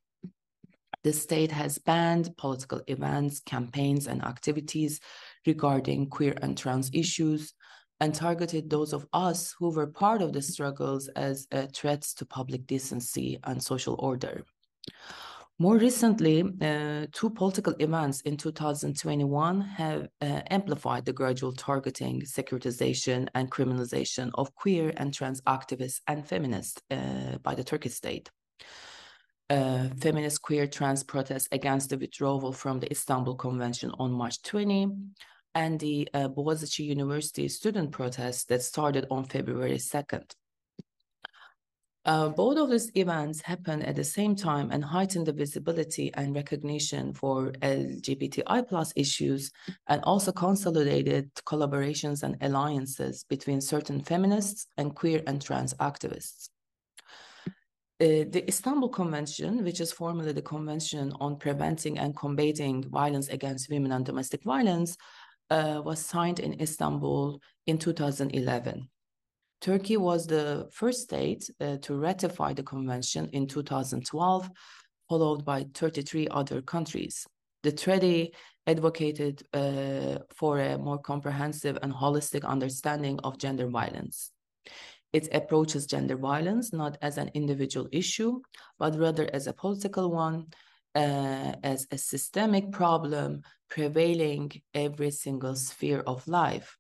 The 1.06 1.14
state 1.14 1.52
has 1.52 1.78
banned 1.78 2.36
political 2.36 2.82
events, 2.88 3.40
campaigns, 3.40 4.08
and 4.08 4.24
activities 4.24 5.00
regarding 5.46 6.10
queer 6.10 6.34
and 6.42 6.58
trans 6.58 6.90
issues 6.94 7.54
and 8.00 8.12
targeted 8.12 8.72
those 8.72 8.92
of 8.92 9.06
us 9.14 9.54
who 9.60 9.70
were 9.70 9.86
part 9.86 10.24
of 10.24 10.34
the 10.34 10.42
struggles 10.42 11.08
as 11.10 11.48
uh, 11.52 11.68
threats 11.72 12.16
to 12.16 12.26
public 12.26 12.66
decency 12.66 13.38
and 13.44 13.62
social 13.62 13.96
order. 14.00 14.46
More 15.60 15.78
recently, 15.78 16.42
uh, 16.42 17.06
two 17.12 17.30
political 17.30 17.76
events 17.78 18.22
in 18.22 18.36
2021 18.36 19.62
have 19.62 20.08
uh, 20.22 20.42
amplified 20.50 21.06
the 21.06 21.14
gradual 21.14 21.54
targeting, 21.54 22.24
securitization, 22.24 23.28
and 23.36 23.52
criminalization 23.52 24.32
of 24.34 24.56
queer 24.56 24.92
and 24.98 25.14
trans 25.14 25.40
activists 25.42 26.02
and 26.08 26.28
feminists 26.28 26.82
uh, 26.90 27.38
by 27.44 27.54
the 27.54 27.64
Turkish 27.64 27.94
state 27.94 28.32
feminist 29.50 30.42
queer 30.42 30.68
trans 30.68 31.04
protests 31.04 31.48
against 31.52 31.90
the 31.90 31.98
withdrawal 31.98 32.52
from 32.52 32.80
the 32.80 32.92
Istanbul 32.92 33.36
Convention 33.36 33.92
on 34.00 34.12
March 34.12 34.42
20, 34.42 34.88
and 35.56 35.80
the 35.80 36.08
uh, 36.14 36.28
Boğaziçi 36.28 36.86
University 36.86 37.48
student 37.48 37.92
protest 37.92 38.50
that 38.50 38.62
started 38.62 39.08
on 39.10 39.24
February 39.24 39.78
2nd. 39.78 40.36
Uh, 42.06 42.30
both 42.30 42.58
of 42.60 42.70
these 42.70 42.92
events 42.96 43.42
happened 43.42 43.84
at 43.84 43.96
the 43.96 44.04
same 44.04 44.36
time 44.36 44.70
and 44.72 44.86
heightened 44.86 45.26
the 45.26 45.34
visibility 45.34 46.14
and 46.14 46.36
recognition 46.36 47.12
for 47.12 47.52
LGBTI 47.64 48.68
plus 48.68 48.94
issues 48.96 49.52
and 49.88 50.04
also 50.04 50.32
consolidated 50.32 51.34
collaborations 51.48 52.22
and 52.22 52.38
alliances 52.42 53.26
between 53.28 53.60
certain 53.60 54.04
feminists 54.04 54.68
and 54.78 54.94
queer 54.94 55.24
and 55.26 55.42
trans 55.42 55.74
activists. 55.76 56.50
Uh, 58.02 58.28
the 58.30 58.44
Istanbul 58.46 58.90
Convention, 58.90 59.64
which 59.64 59.80
is 59.80 59.94
formally 59.94 60.34
the 60.34 60.42
Convention 60.42 61.14
on 61.22 61.38
Preventing 61.38 61.98
and 61.98 62.14
Combating 62.14 62.84
Violence 62.90 63.30
Against 63.30 63.70
Women 63.70 63.94
and 63.94 64.06
Domestic 64.06 64.44
Violence, 64.44 64.98
uh, 65.50 65.82
was 65.84 66.06
signed 66.06 66.42
in 66.42 66.60
Istanbul 66.60 67.40
in 67.68 67.78
2011. 67.78 68.90
Turkey 69.62 69.96
was 69.96 70.28
the 70.28 70.68
first 70.74 71.04
state 71.04 71.50
uh, 71.62 71.78
to 71.78 71.96
ratify 71.96 72.52
the 72.52 72.64
convention 72.64 73.30
in 73.32 73.48
2012, 73.48 74.50
followed 75.08 75.46
by 75.46 75.66
33 75.74 76.28
other 76.28 76.62
countries. 76.62 77.26
The 77.64 77.72
treaty 77.72 78.34
advocated 78.68 79.44
uh, 79.54 80.20
for 80.36 80.60
a 80.60 80.78
more 80.78 80.98
comprehensive 80.98 81.78
and 81.82 81.94
holistic 81.94 82.44
understanding 82.44 83.20
of 83.24 83.38
gender 83.38 83.70
violence. 83.70 84.32
It 85.16 85.34
approaches 85.34 85.86
gender 85.86 86.18
violence 86.18 86.74
not 86.74 86.98
as 87.02 87.18
an 87.18 87.32
individual 87.34 87.88
issue, 87.94 88.42
but 88.78 89.00
rather 89.00 89.30
as 89.32 89.48
a 89.48 89.54
political 89.54 90.12
one, 90.12 90.48
uh, 90.94 91.54
as 91.64 91.88
a 91.90 91.98
systemic 91.98 92.70
problem 92.74 93.42
prevailing 93.70 94.52
every 94.74 95.12
single 95.12 95.56
sphere 95.56 96.02
of 96.06 96.28
life. 96.28 96.78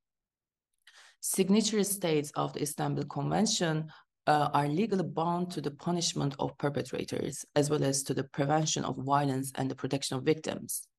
Signatory 1.22 1.86
states 1.86 2.32
of 2.36 2.51
the 2.51 2.62
Istanbul 2.62 3.06
Convention 3.06 3.89
uh, 4.27 4.50
are 4.54 4.68
legally 4.68 5.08
bound 5.22 5.51
to 5.51 5.62
the 5.62 5.72
punishment 5.72 6.36
of 6.38 6.58
perpetrators, 6.58 7.46
as 7.56 7.70
well 7.70 7.86
as 7.86 8.04
to 8.04 8.13
the 8.13 8.25
prevention 8.25 8.84
of 8.84 8.98
violence 8.98 9.54
and 9.56 9.72
the 9.72 9.75
protection 9.75 10.18
of 10.18 10.24
victims. 10.24 10.89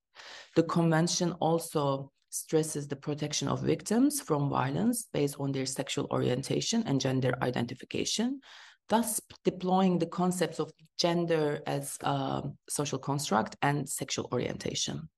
The 0.55 0.63
convention 0.63 1.33
also 1.33 2.13
stresses 2.37 2.87
the 2.87 2.97
protection 2.97 3.49
of 3.49 3.63
victims 3.63 4.21
from 4.21 4.51
violence 4.51 5.09
based 5.13 5.37
on 5.41 5.53
their 5.53 5.67
sexual 5.67 6.07
orientation 6.11 6.83
and 6.87 7.01
gender 7.01 7.35
identification, 7.43 8.41
thus 8.89 9.21
deploying 9.45 9.99
the 9.99 10.07
concepts 10.07 10.59
of 10.59 10.71
gender 10.99 11.61
as 11.67 11.97
a 12.03 12.43
social 12.69 12.99
construct 12.99 13.57
and 13.63 13.89
sexual 13.89 14.29
orientation. 14.33 15.09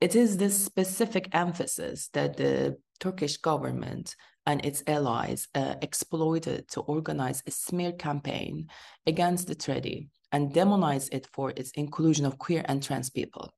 It 0.00 0.16
is 0.16 0.36
this 0.36 0.64
specific 0.64 1.28
emphasis 1.32 2.08
that 2.14 2.36
the 2.36 2.78
Turkish 3.00 3.36
government 3.36 4.16
and 4.46 4.64
its 4.64 4.82
allies 4.86 5.46
uh, 5.54 5.74
exploited 5.82 6.68
to 6.68 6.80
organize 6.80 7.42
a 7.46 7.50
smear 7.50 7.92
campaign 7.92 8.68
against 9.06 9.46
the 9.46 9.54
treaty 9.54 10.08
and 10.32 10.52
demonize 10.52 11.08
it 11.12 11.26
for 11.32 11.52
its 11.56 11.70
inclusion 11.72 12.24
of 12.24 12.38
queer 12.38 12.64
and 12.66 12.82
trans 12.82 13.10
people. 13.10 13.52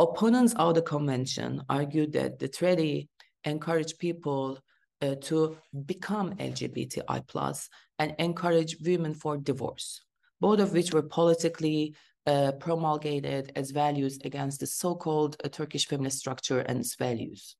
Opponents 0.00 0.54
of 0.54 0.76
the 0.76 0.82
convention 0.82 1.62
argued 1.68 2.12
that 2.12 2.38
the 2.38 2.48
treaty 2.48 3.08
encouraged 3.44 3.98
people 3.98 4.60
uh, 5.02 5.16
to 5.22 5.56
become 5.86 6.34
LGBTI 6.34 7.26
plus 7.26 7.68
and 7.98 8.14
encourage 8.20 8.76
women 8.80 9.12
for 9.12 9.36
divorce, 9.36 10.00
both 10.40 10.60
of 10.60 10.72
which 10.72 10.92
were 10.92 11.02
politically 11.02 11.96
uh, 12.26 12.52
promulgated 12.60 13.50
as 13.56 13.70
values 13.72 14.18
against 14.24 14.60
the 14.60 14.66
so-called 14.66 15.36
uh, 15.42 15.48
Turkish 15.48 15.86
feminist 15.86 16.18
structure 16.18 16.60
and 16.60 16.78
its 16.80 16.94
values. 16.94 17.56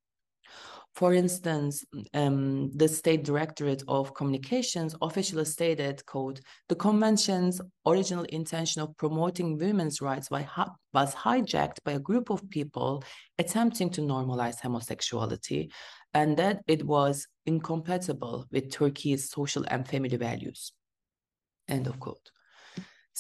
For 0.99 1.15
instance, 1.15 1.85
um, 2.13 2.73
the 2.77 2.89
State 2.89 3.23
Directorate 3.23 3.85
of 3.87 4.15
Communications 4.15 4.97
officially 5.01 5.45
stated, 5.45 6.05
quote, 6.07 6.41
the 6.69 6.75
convention's 6.75 7.61
original 7.87 8.25
intention 8.25 8.83
of 8.83 8.97
promoting 8.97 9.59
women's 9.59 10.01
rights 10.01 10.29
was 10.29 11.15
hijacked 11.15 11.85
by 11.85 11.93
a 11.93 12.01
group 12.01 12.31
of 12.31 12.51
people 12.51 13.05
attempting 13.39 13.91
to 13.91 14.01
normalize 14.01 14.59
homosexuality 14.59 15.71
and 16.15 16.37
that 16.37 16.63
it 16.67 16.85
was 16.85 17.29
incompatible 17.47 18.47
with 18.51 18.73
Turkey's 18.73 19.31
social 19.31 19.65
and 19.69 19.87
family 19.87 20.17
values, 20.17 20.73
end 21.69 21.87
of 21.87 22.01
quote. 22.01 22.29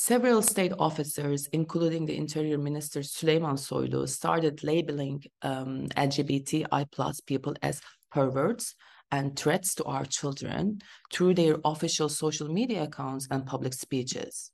Several 0.00 0.42
state 0.42 0.72
officers, 0.78 1.48
including 1.48 2.06
the 2.06 2.16
Interior 2.16 2.56
Minister 2.56 3.00
Süleyman 3.00 3.58
Soylu, 3.58 4.08
started 4.08 4.62
labeling 4.62 5.24
um, 5.42 5.88
LGBTI 5.96 6.88
plus 6.92 7.18
people 7.20 7.56
as 7.62 7.80
perverts 8.12 8.76
and 9.10 9.36
threats 9.36 9.74
to 9.74 9.84
our 9.84 10.04
children 10.04 10.78
through 11.12 11.34
their 11.34 11.56
official 11.64 12.08
social 12.08 12.48
media 12.48 12.84
accounts 12.84 13.26
and 13.32 13.44
public 13.44 13.74
speeches. 13.74 14.52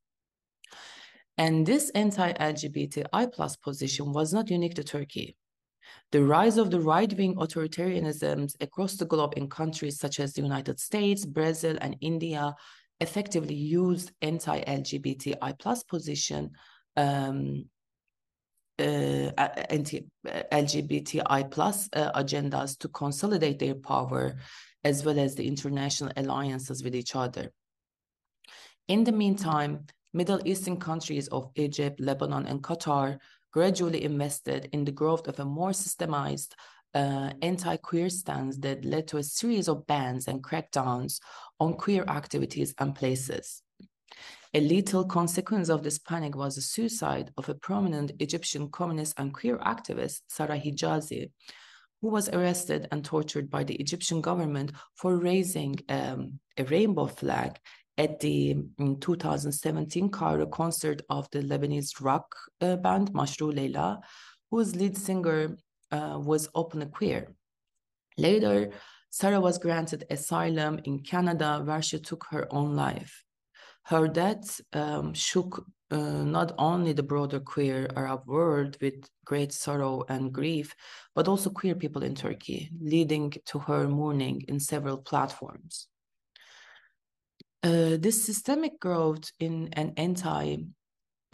And 1.36 1.66
this 1.66 1.90
anti-LGBTI 1.90 3.30
plus 3.30 3.54
position 3.56 4.14
was 4.14 4.32
not 4.32 4.48
unique 4.48 4.76
to 4.76 4.82
Turkey. 4.82 5.36
The 6.10 6.24
rise 6.24 6.56
of 6.56 6.70
the 6.70 6.80
right-wing 6.80 7.34
authoritarianisms 7.34 8.54
across 8.62 8.94
the 8.94 9.04
globe 9.04 9.34
in 9.36 9.50
countries 9.50 9.98
such 9.98 10.20
as 10.20 10.32
the 10.32 10.40
United 10.40 10.80
States, 10.80 11.26
Brazil, 11.26 11.76
and 11.82 11.96
India 12.00 12.54
effectively 13.00 13.54
used 13.54 14.12
anti-LGBTI 14.22 15.58
plus 15.58 15.82
position 15.82 16.50
um, 16.96 17.64
uh, 18.78 19.30
anti-LGBTI 19.70 21.50
plus 21.50 21.88
uh, 21.92 22.10
agendas 22.12 22.76
to 22.78 22.88
consolidate 22.88 23.58
their 23.58 23.74
power, 23.74 24.36
as 24.82 25.04
well 25.04 25.18
as 25.18 25.34
the 25.34 25.46
international 25.46 26.12
alliances 26.16 26.82
with 26.82 26.94
each 26.94 27.14
other. 27.14 27.52
In 28.88 29.04
the 29.04 29.12
meantime, 29.12 29.86
Middle 30.12 30.40
Eastern 30.44 30.76
countries 30.76 31.28
of 31.28 31.50
Egypt, 31.56 32.00
Lebanon, 32.00 32.46
and 32.46 32.62
Qatar 32.62 33.18
gradually 33.52 34.04
invested 34.04 34.68
in 34.72 34.84
the 34.84 34.92
growth 34.92 35.28
of 35.28 35.38
a 35.38 35.44
more 35.44 35.70
systemized 35.70 36.54
uh, 36.94 37.30
anti-queer 37.42 38.08
stance 38.08 38.56
that 38.58 38.84
led 38.84 39.08
to 39.08 39.18
a 39.18 39.22
series 39.22 39.68
of 39.68 39.86
bans 39.86 40.28
and 40.28 40.42
crackdowns 40.42 41.20
on 41.60 41.74
queer 41.74 42.04
activities 42.08 42.74
and 42.78 42.94
places. 42.94 43.62
A 44.54 44.60
lethal 44.60 45.04
consequence 45.04 45.68
of 45.68 45.82
this 45.82 45.98
panic 45.98 46.36
was 46.36 46.54
the 46.54 46.62
suicide 46.62 47.32
of 47.36 47.48
a 47.48 47.54
prominent 47.54 48.12
Egyptian 48.20 48.70
communist 48.70 49.14
and 49.18 49.34
queer 49.34 49.58
activist, 49.58 50.20
Sarah 50.28 50.58
Hijazi, 50.58 51.32
who 52.00 52.08
was 52.08 52.28
arrested 52.28 52.86
and 52.92 53.04
tortured 53.04 53.50
by 53.50 53.64
the 53.64 53.74
Egyptian 53.76 54.20
government 54.20 54.70
for 54.94 55.16
raising 55.16 55.76
um, 55.88 56.38
a 56.56 56.64
rainbow 56.64 57.06
flag 57.06 57.58
at 57.98 58.20
the 58.20 58.56
2017 59.00 60.10
Cairo 60.10 60.46
concert 60.46 61.02
of 61.08 61.28
the 61.30 61.40
Lebanese 61.40 62.00
rock 62.00 62.34
uh, 62.60 62.76
band 62.76 63.12
Mashrou 63.12 63.54
Leila, 63.54 64.00
whose 64.50 64.76
lead 64.76 64.96
singer 64.96 65.56
uh, 65.94 66.18
was 66.18 66.48
openly 66.54 66.86
queer. 66.86 67.34
Later, 68.16 68.70
Sarah 69.10 69.40
was 69.40 69.58
granted 69.58 70.04
asylum 70.10 70.80
in 70.84 70.98
Canada 70.98 71.62
where 71.64 71.82
she 71.82 71.98
took 72.00 72.26
her 72.30 72.46
own 72.50 72.74
life. 72.74 73.24
Her 73.84 74.08
death 74.08 74.60
um, 74.72 75.14
shook 75.14 75.64
uh, 75.90 76.24
not 76.38 76.52
only 76.58 76.92
the 76.94 77.02
broader 77.02 77.38
queer 77.38 77.88
Arab 77.94 78.22
world 78.26 78.76
with 78.80 79.08
great 79.24 79.52
sorrow 79.52 80.04
and 80.08 80.32
grief, 80.32 80.74
but 81.14 81.28
also 81.28 81.50
queer 81.50 81.74
people 81.74 82.02
in 82.02 82.14
Turkey, 82.14 82.70
leading 82.80 83.32
to 83.46 83.58
her 83.58 83.86
mourning 83.86 84.42
in 84.48 84.58
several 84.58 84.98
platforms. 84.98 85.86
Uh, 87.62 87.96
this 87.98 88.24
systemic 88.24 88.80
growth 88.80 89.30
in 89.38 89.68
an 89.74 89.92
anti 89.96 90.56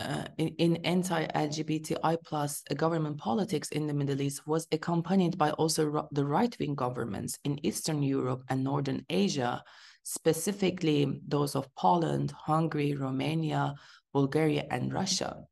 uh, 0.01 0.25
in, 0.39 0.77
anti-LGBTI 0.77 2.17
plus 2.25 2.63
government 2.77 3.19
politics 3.19 3.69
in 3.71 3.87
the 3.87 3.95
Middle 3.95 4.21
East 4.21 4.47
was 4.47 4.67
accompanied 4.73 5.37
by 5.37 5.51
also 5.53 6.09
the 6.13 6.25
right-wing 6.25 6.75
governments 6.75 7.39
in 7.45 7.65
Eastern 7.65 8.03
Europe 8.03 8.43
and 8.49 8.65
Northern 8.65 9.05
Asia, 9.11 9.63
specifically 10.03 11.21
those 11.29 11.55
of 11.55 11.73
Poland, 11.75 12.33
Hungary, 12.33 12.95
Romania, 12.95 13.75
Bulgaria, 14.13 14.67
and 14.71 14.93
Russia. 14.93 15.45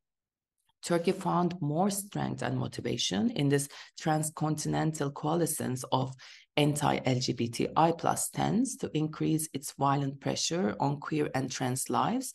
Turkey 0.82 1.12
found 1.12 1.60
more 1.60 1.90
strength 1.90 2.42
and 2.42 2.56
motivation 2.56 3.30
in 3.30 3.48
this 3.48 3.68
transcontinental 3.98 5.10
coalescence 5.10 5.84
of 5.92 6.14
anti-LGBTI 6.56 7.98
plus 7.98 8.30
to 8.30 8.90
increase 8.94 9.48
its 9.52 9.72
violent 9.78 10.20
pressure 10.20 10.74
on 10.80 10.98
queer 10.98 11.30
and 11.34 11.50
trans 11.50 11.88
lives 11.88 12.32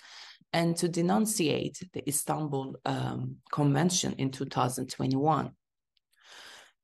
and 0.53 0.77
to 0.77 0.87
denunciate 0.87 1.81
the 1.93 2.07
Istanbul 2.07 2.75
um, 2.85 3.37
Convention 3.51 4.13
in 4.17 4.29
2021. 4.29 5.51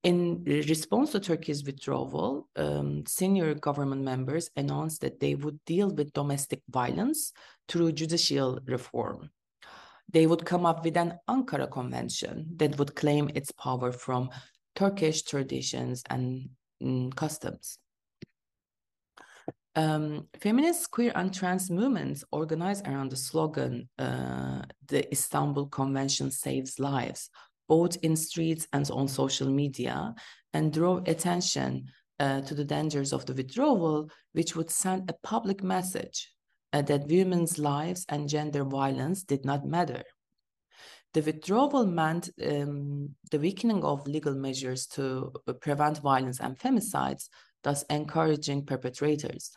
In 0.03 0.43
response 0.45 1.11
to 1.11 1.19
Turkey's 1.19 1.63
withdrawal, 1.63 2.47
um, 2.55 3.03
senior 3.05 3.53
government 3.53 4.01
members 4.01 4.49
announced 4.55 5.01
that 5.01 5.19
they 5.19 5.35
would 5.35 5.59
deal 5.65 5.89
with 5.89 6.13
domestic 6.13 6.61
violence 6.69 7.33
through 7.67 7.91
judicial 7.91 8.59
reform. 8.65 9.29
They 10.11 10.25
would 10.25 10.45
come 10.45 10.65
up 10.65 10.85
with 10.85 10.95
an 10.95 11.19
Ankara 11.29 11.69
Convention 11.69 12.47
that 12.55 12.79
would 12.79 12.95
claim 12.95 13.29
its 13.35 13.51
power 13.51 13.91
from 13.91 14.29
Turkish 14.73 15.23
traditions 15.23 16.01
and 16.09 16.49
mm, 16.81 17.13
customs. 17.15 17.77
Um, 19.79 20.27
feminist, 20.41 20.91
queer, 20.91 21.13
and 21.15 21.33
trans 21.33 21.71
movements 21.71 22.25
organized 22.33 22.85
around 22.85 23.11
the 23.11 23.15
slogan, 23.15 23.87
uh, 23.97 24.63
the 24.89 25.09
Istanbul 25.09 25.67
Convention 25.67 26.31
saves 26.31 26.79
lives, 26.79 27.29
both 27.69 27.95
in 28.03 28.17
streets 28.17 28.67
and 28.73 28.91
on 28.91 29.07
social 29.07 29.49
media, 29.49 30.13
and 30.53 30.73
drove 30.73 31.07
attention 31.07 31.85
uh, 32.19 32.41
to 32.41 32.53
the 32.53 32.65
dangers 32.65 33.13
of 33.13 33.25
the 33.25 33.33
withdrawal, 33.33 34.09
which 34.33 34.53
would 34.53 34.69
send 34.69 35.09
a 35.09 35.15
public 35.23 35.63
message 35.63 36.29
uh, 36.73 36.81
that 36.81 37.07
women's 37.07 37.57
lives 37.57 38.05
and 38.09 38.27
gender 38.27 38.65
violence 38.65 39.23
did 39.23 39.45
not 39.45 39.65
matter. 39.65 40.03
The 41.13 41.21
withdrawal 41.21 41.85
meant 41.85 42.29
um, 42.45 43.15
the 43.31 43.39
weakening 43.39 43.85
of 43.85 44.05
legal 44.05 44.35
measures 44.35 44.87
to 44.87 45.31
prevent 45.61 45.99
violence 45.99 46.41
and 46.41 46.59
femicides, 46.59 47.29
thus 47.63 47.83
encouraging 47.83 48.65
perpetrators. 48.65 49.51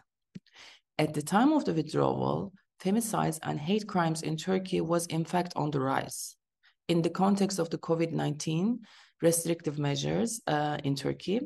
At 0.98 1.14
the 1.14 1.22
time 1.22 1.52
of 1.52 1.64
the 1.64 1.72
withdrawal, 1.72 2.52
femicides 2.82 3.38
and 3.42 3.58
hate 3.58 3.86
crimes 3.86 4.22
in 4.22 4.36
Turkey 4.36 4.80
was 4.80 5.06
in 5.06 5.24
fact 5.24 5.52
on 5.56 5.70
the 5.70 5.80
rise. 5.80 6.36
In 6.88 7.00
the 7.00 7.10
context 7.10 7.58
of 7.58 7.70
the 7.70 7.78
COVID-19 7.78 8.78
restrictive 9.22 9.78
measures 9.78 10.40
uh, 10.46 10.78
in 10.84 10.94
Turkey, 10.94 11.40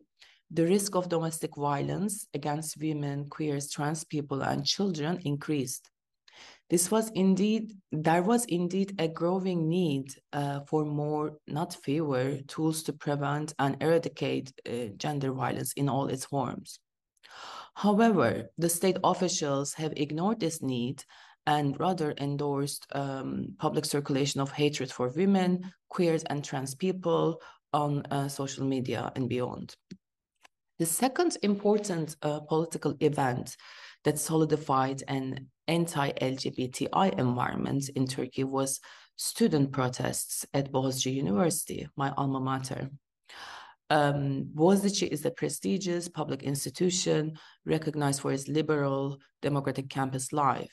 the 0.51 0.65
risk 0.65 0.95
of 0.95 1.09
domestic 1.09 1.57
violence 1.57 2.27
against 2.35 2.81
women, 2.81 3.29
queers, 3.29 3.71
trans 3.71 4.05
people, 4.05 4.43
and 4.43 4.65
children 4.65 5.21
increased. 5.25 5.91
This 6.69 6.91
was 6.91 7.11
indeed, 7.11 7.73
there 7.93 8.23
was 8.23 8.45
indeed 8.47 9.01
a 9.01 9.07
growing 9.07 9.69
need 9.69 10.13
uh, 10.33 10.61
for 10.67 10.85
more, 10.85 11.39
not 11.47 11.75
fewer, 11.75 12.39
tools 12.49 12.83
to 12.85 12.93
prevent 12.93 13.55
and 13.59 13.77
eradicate 13.81 14.53
uh, 14.69 14.87
gender 14.97 15.33
violence 15.33 15.73
in 15.75 15.89
all 15.89 16.09
its 16.09 16.25
forms. 16.25 16.81
However, 17.77 18.49
the 18.57 18.71
state 18.71 18.97
officials 19.05 19.75
have 19.75 19.93
ignored 19.99 20.41
this 20.41 20.63
need 20.63 21.05
and 21.47 21.79
rather 21.79 22.15
endorsed 22.17 22.87
um, 22.93 23.55
public 23.59 23.85
circulation 23.85 24.41
of 24.41 24.51
hatred 24.51 24.91
for 24.91 25.11
women, 25.11 25.71
queers, 25.91 26.25
and 26.25 26.43
trans 26.43 26.75
people 26.75 27.43
on 27.75 28.07
uh, 28.11 28.29
social 28.29 28.65
media 28.65 29.13
and 29.15 29.29
beyond. 29.29 29.77
The 30.79 30.87
second 30.87 31.37
important 31.43 32.17
uh, 32.23 32.41
political 32.41 32.95
event 33.01 33.59
that 34.05 34.19
solidified 34.19 35.03
an 35.09 35.49
anti-LGBTI 35.69 37.19
environment 37.19 37.91
in 37.91 38.07
Turkey 38.07 38.45
was 38.45 38.81
student 39.17 39.71
protests 39.71 40.47
at 40.55 40.73
Boğaziçi 40.73 41.13
University, 41.13 41.87
my 41.95 42.11
alma 42.17 42.41
mater. 42.41 42.89
Um, 43.91 44.45
Boğaziçi 44.55 45.09
is 45.09 45.27
a 45.27 45.31
prestigious 45.31 46.09
public 46.09 46.43
institution 46.43 47.39
recognized 47.67 48.21
for 48.21 48.33
its 48.33 48.49
liberal 48.49 49.19
democratic 49.43 49.91
campus 49.91 50.33
life. 50.33 50.73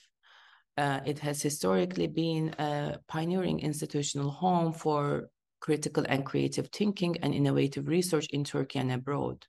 Uh, 0.77 0.99
it 1.05 1.19
has 1.19 1.41
historically 1.41 2.07
been 2.07 2.49
a 2.59 2.97
pioneering 3.07 3.59
institutional 3.59 4.31
home 4.31 4.71
for 4.73 5.29
critical 5.59 6.05
and 6.07 6.25
creative 6.25 6.69
thinking 6.69 7.15
and 7.21 7.33
innovative 7.33 7.87
research 7.87 8.27
in 8.31 8.43
Turkey 8.43 8.79
and 8.79 8.91
abroad. 8.91 9.45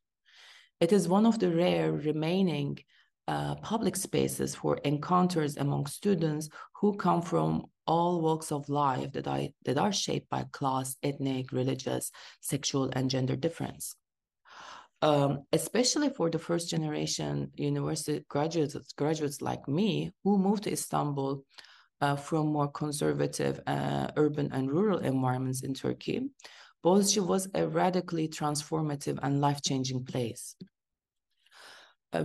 It 0.80 0.92
is 0.92 1.08
one 1.08 1.26
of 1.26 1.38
the 1.38 1.50
rare 1.50 1.92
remaining 1.92 2.78
uh, 3.26 3.54
public 3.56 3.96
spaces 3.96 4.54
for 4.54 4.76
encounters 4.78 5.56
among 5.56 5.86
students 5.86 6.48
who 6.80 6.96
come 6.96 7.22
from 7.22 7.66
all 7.86 8.20
walks 8.20 8.52
of 8.52 8.68
life 8.68 9.12
that, 9.12 9.26
I, 9.26 9.52
that 9.64 9.78
are 9.78 9.92
shaped 9.92 10.28
by 10.28 10.44
class, 10.52 10.96
ethnic, 11.02 11.52
religious, 11.52 12.10
sexual, 12.40 12.90
and 12.92 13.10
gender 13.10 13.36
difference. 13.36 13.96
Um, 15.02 15.42
especially 15.52 16.08
for 16.08 16.30
the 16.30 16.38
first 16.38 16.70
generation 16.70 17.50
university 17.56 18.24
graduates, 18.28 18.76
graduates 18.96 19.42
like 19.42 19.68
me 19.68 20.12
who 20.22 20.38
moved 20.38 20.62
to 20.62 20.72
Istanbul 20.72 21.44
uh, 22.00 22.16
from 22.16 22.46
more 22.46 22.68
conservative 22.68 23.60
uh, 23.66 24.08
urban 24.16 24.50
and 24.52 24.70
rural 24.70 24.98
environments 24.98 25.62
in 25.62 25.74
Turkey, 25.74 26.30
Boğaziçi 26.84 27.26
was 27.26 27.48
a 27.54 27.66
radically 27.66 28.28
transformative 28.28 29.18
and 29.22 29.40
life-changing 29.40 30.04
place. 30.04 30.54
Uh, 32.12 32.22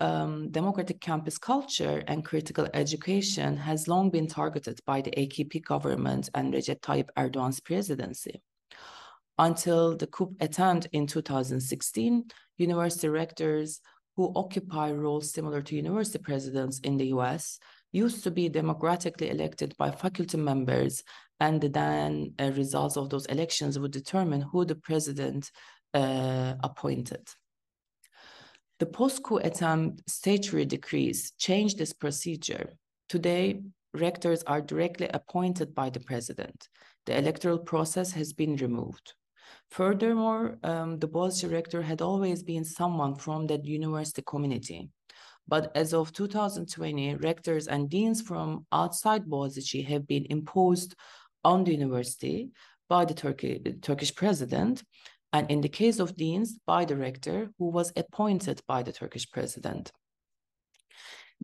um, 0.00 0.50
democratic 0.50 1.00
campus 1.00 1.38
culture 1.38 2.02
and 2.08 2.24
critical 2.24 2.68
education 2.74 3.56
has 3.56 3.88
long 3.88 4.10
been 4.10 4.26
targeted 4.26 4.78
by 4.84 5.00
the 5.00 5.10
AKP 5.12 5.64
government 5.64 6.28
and 6.34 6.52
Recep 6.52 6.80
Tayyip 6.80 7.08
Erdogan's 7.16 7.60
presidency. 7.60 8.42
Until 9.42 9.96
the 9.96 10.06
coup 10.06 10.36
attempt 10.38 10.86
in 10.92 11.04
2016, 11.04 12.24
university 12.58 13.08
rectors 13.08 13.80
who 14.14 14.32
occupy 14.36 14.92
roles 14.92 15.32
similar 15.32 15.60
to 15.62 15.74
university 15.74 16.20
presidents 16.20 16.78
in 16.84 16.96
the 16.96 17.06
US 17.06 17.58
used 17.90 18.22
to 18.22 18.30
be 18.30 18.48
democratically 18.48 19.30
elected 19.30 19.76
by 19.76 19.90
faculty 19.90 20.36
members, 20.36 21.02
and 21.40 21.60
then 21.60 22.34
uh, 22.38 22.52
results 22.52 22.96
of 22.96 23.10
those 23.10 23.26
elections 23.26 23.80
would 23.80 23.90
determine 23.90 24.42
who 24.42 24.64
the 24.64 24.76
president 24.76 25.50
uh, 25.92 26.54
appointed. 26.62 27.26
The 28.78 28.86
post-coup 28.86 29.38
attempt 29.38 30.08
statutory 30.08 30.66
decrees 30.66 31.32
changed 31.36 31.78
this 31.78 31.92
procedure. 31.92 32.74
Today, 33.08 33.62
rectors 33.92 34.44
are 34.44 34.60
directly 34.60 35.08
appointed 35.12 35.74
by 35.74 35.90
the 35.90 36.00
president. 36.00 36.68
The 37.06 37.18
electoral 37.18 37.58
process 37.58 38.12
has 38.12 38.32
been 38.32 38.54
removed. 38.54 39.14
Furthermore, 39.70 40.58
um, 40.62 40.98
the 40.98 41.08
Boğaziçi 41.08 41.50
rector 41.50 41.82
had 41.82 42.00
always 42.00 42.42
been 42.42 42.64
someone 42.64 43.14
from 43.14 43.46
that 43.46 43.64
university 43.64 44.22
community. 44.22 44.90
But 45.48 45.72
as 45.74 45.92
of 45.92 46.12
2020, 46.12 47.16
rectors 47.16 47.66
and 47.68 47.88
deans 47.90 48.20
from 48.20 48.66
outside 48.70 49.24
Boğaziçi 49.24 49.84
have 49.86 50.06
been 50.06 50.26
imposed 50.30 50.94
on 51.44 51.64
the 51.64 51.72
university 51.72 52.50
by 52.88 53.04
the 53.04 53.14
Turkey, 53.14 53.60
Turkish 53.80 54.14
president, 54.14 54.82
and 55.32 55.50
in 55.50 55.60
the 55.60 55.68
case 55.68 55.98
of 55.98 56.14
deans, 56.16 56.58
by 56.66 56.84
the 56.84 56.96
rector, 56.96 57.50
who 57.58 57.70
was 57.70 57.92
appointed 57.96 58.60
by 58.68 58.82
the 58.82 58.92
Turkish 58.92 59.30
president. 59.30 59.90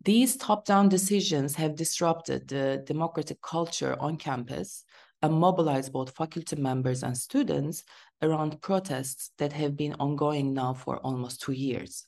These 0.05 0.37
top-down 0.37 0.89
decisions 0.89 1.57
have 1.57 1.75
disrupted 1.75 2.49
the 2.49 2.83
democratic 2.87 3.41
culture 3.41 3.97
on 3.99 4.17
campus 4.17 4.85
and 5.23 5.35
mobilize 5.35 5.89
both 5.89 6.17
faculty 6.17 6.57
members 6.57 7.03
and 7.03 7.17
students 7.17 7.85
around 8.23 8.61
protests 8.61 9.33
that 9.39 9.53
have 9.53 9.77
been 9.77 9.95
ongoing 9.95 10.55
now 10.55 10.75
for 10.75 10.99
almost 10.99 11.41
two 11.41 11.53
years. 11.53 12.07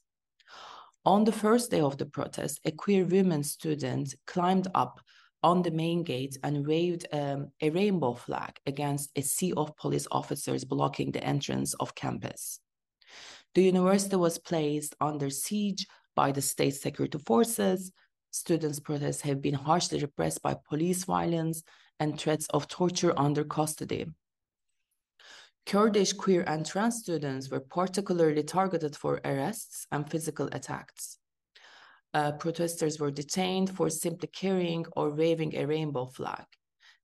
On 1.04 1.24
the 1.24 1.32
first 1.32 1.70
day 1.70 1.80
of 1.80 1.96
the 1.96 2.06
protest, 2.06 2.60
a 2.64 2.70
queer 2.70 3.04
women 3.04 3.42
student 3.42 4.14
climbed 4.26 4.68
up 4.74 5.00
on 5.42 5.62
the 5.62 5.70
main 5.70 6.02
gate 6.02 6.36
and 6.42 6.66
waved 6.66 7.06
um, 7.12 7.50
a 7.62 7.70
rainbow 7.70 8.12
flag 8.12 8.58
against 8.66 9.10
a 9.16 9.22
sea 9.22 9.52
of 9.56 9.76
police 9.76 10.06
officers 10.10 10.64
blocking 10.64 11.10
the 11.10 11.24
entrance 11.24 11.74
of 11.74 11.94
campus. 11.94 12.60
The 13.54 13.62
university 13.62 14.16
was 14.16 14.38
placed 14.38 14.94
under 15.00 15.30
siege 15.30 15.86
by 16.14 16.32
the 16.32 16.42
state 16.42 16.74
security 16.74 17.18
forces. 17.18 17.92
Students' 18.30 18.80
protests 18.80 19.22
have 19.22 19.42
been 19.42 19.54
harshly 19.54 20.00
repressed 20.00 20.42
by 20.42 20.54
police 20.68 21.04
violence 21.04 21.62
and 21.98 22.18
threats 22.18 22.46
of 22.50 22.68
torture 22.68 23.12
under 23.18 23.44
custody. 23.44 24.06
Kurdish 25.66 26.14
queer 26.14 26.42
and 26.46 26.64
trans 26.64 26.96
students 26.96 27.50
were 27.50 27.60
particularly 27.60 28.42
targeted 28.42 28.96
for 28.96 29.20
arrests 29.24 29.86
and 29.92 30.08
physical 30.10 30.48
attacks. 30.52 31.18
Uh, 32.12 32.32
protesters 32.32 32.98
were 32.98 33.10
detained 33.10 33.70
for 33.70 33.88
simply 33.88 34.28
carrying 34.28 34.84
or 34.96 35.10
waving 35.10 35.54
a 35.54 35.66
rainbow 35.66 36.06
flag. 36.06 36.44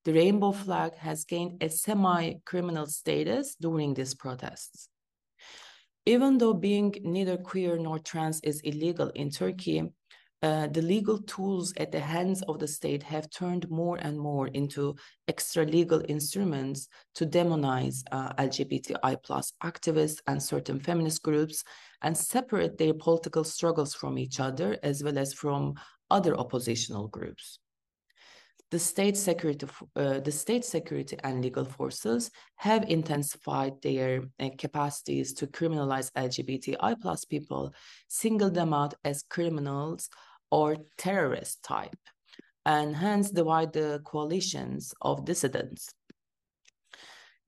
The 0.04 0.12
rainbow 0.12 0.52
flag 0.52 0.94
has 0.96 1.24
gained 1.24 1.62
a 1.62 1.68
semi 1.68 2.34
criminal 2.44 2.86
status 2.86 3.56
during 3.60 3.94
these 3.94 4.14
protests. 4.14 4.88
Even 6.06 6.38
though 6.38 6.54
being 6.54 6.94
neither 7.02 7.36
queer 7.36 7.76
nor 7.76 7.98
trans 7.98 8.40
is 8.40 8.60
illegal 8.60 9.10
in 9.14 9.30
Turkey, 9.30 9.82
uh, 10.42 10.66
the 10.68 10.83
legal 10.83 11.18
tools 11.22 11.72
at 11.79 11.90
the 11.90 12.01
hands 12.01 12.42
of 12.42 12.59
the 12.59 12.68
state 12.68 13.03
have 13.03 13.31
turned 13.31 13.68
more 13.70 13.96
and 13.96 14.18
more 14.18 14.49
into 14.49 14.94
extra 15.29 15.64
legal 15.64 16.03
instruments 16.09 16.88
to 17.14 17.27
demonize 17.27 18.03
uh, 18.12 18.33
LGBTI 18.35 19.16
plus 19.22 19.53
activists 19.62 20.20
and 20.27 20.42
certain 20.42 20.79
feminist 20.79 21.22
groups 21.22 21.64
and 22.03 22.16
separate 22.16 22.77
their 22.77 22.94
political 22.94 23.44
struggles 23.44 23.94
from 23.94 24.18
each 24.18 24.38
other 24.38 24.79
as 24.83 25.03
well 25.03 25.18
as 25.18 25.33
from 25.33 25.75
other 26.11 26.37
oppositional 26.37 27.09
groups. 27.09 27.59
The 28.72 28.81
state 28.81 29.16
security, 29.16 29.66
uh, 29.94 30.18
the 30.18 30.33
state 30.33 30.64
security 30.64 31.16
and 31.22 31.40
legal 31.40 31.64
forces 31.64 32.33
have 32.57 32.83
intensified 32.88 33.81
their 33.81 34.24
uh, 34.40 34.50
capacities 34.59 35.33
to 35.35 35.46
criminalize 35.46 36.11
LGBTI 36.12 37.00
plus 37.00 37.24
people, 37.24 37.72
single 38.09 38.50
them 38.50 38.74
out 38.74 38.94
as 39.05 39.22
criminals 39.22 40.09
or 40.50 40.79
terrorist 40.98 41.62
type, 41.62 41.96
and 42.64 42.96
hence 42.96 43.31
divide 43.31 43.72
the 43.72 44.00
coalitions 44.05 44.92
of 45.00 45.24
dissidents. 45.24 45.88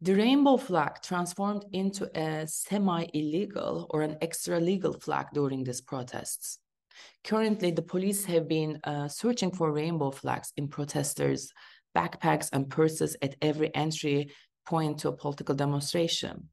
The 0.01 0.15
rainbow 0.15 0.57
flag 0.57 1.03
transformed 1.03 1.65
into 1.73 2.09
a 2.17 2.47
semi-illegal 2.47 3.89
or 3.91 4.03
an 4.03 4.17
extra-legal 4.21 5.01
flag 5.01 5.27
during 5.35 5.65
these 5.65 5.81
protests. 5.81 6.61
Currently, 7.25 7.73
the 7.73 7.83
police 7.83 8.25
have 8.25 8.49
been 8.49 8.81
uh, 8.85 9.09
searching 9.09 9.51
for 9.51 9.73
rainbow 9.73 10.11
flags 10.11 10.53
in 10.57 10.69
protesters' 10.69 11.53
backpacks 11.97 12.49
and 12.53 12.71
purses 12.71 13.17
at 13.23 13.37
every 13.43 13.75
entry 13.75 14.31
point 14.67 14.99
to 14.99 15.09
a 15.09 15.17
political 15.17 15.55
demonstration. 15.55 16.49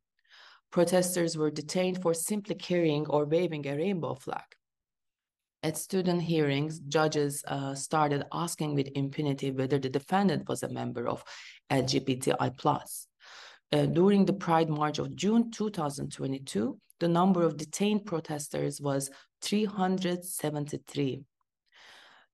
Protesters 0.71 1.38
were 1.38 1.51
detained 1.51 2.01
for 2.01 2.13
simply 2.13 2.55
carrying 2.55 3.08
or 3.08 3.25
waving 3.25 3.67
a 3.67 3.75
rainbow 3.75 4.15
flag. 4.15 4.43
At 5.63 5.77
student 5.77 6.21
hearings, 6.21 6.79
judges 6.79 7.43
uh, 7.47 7.73
started 7.73 8.25
asking 8.31 8.75
with 8.75 8.89
impunity 8.93 9.51
whether 9.51 9.79
the 9.79 9.89
defendant 9.89 10.47
was 10.47 10.62
a 10.62 10.69
member 10.69 11.08
of 11.08 11.23
LGBTI+. 11.71 13.08
Uh, 13.71 13.86
during 13.88 14.25
the 14.25 14.34
Pride 14.34 14.69
March 14.69 14.99
of 14.99 15.15
June 15.15 15.49
2022, 15.51 16.77
the 16.99 17.08
number 17.08 17.43
of 17.43 17.58
detained 17.58 18.05
protesters 18.05 18.79
was 18.79 19.10
373. 19.45 21.23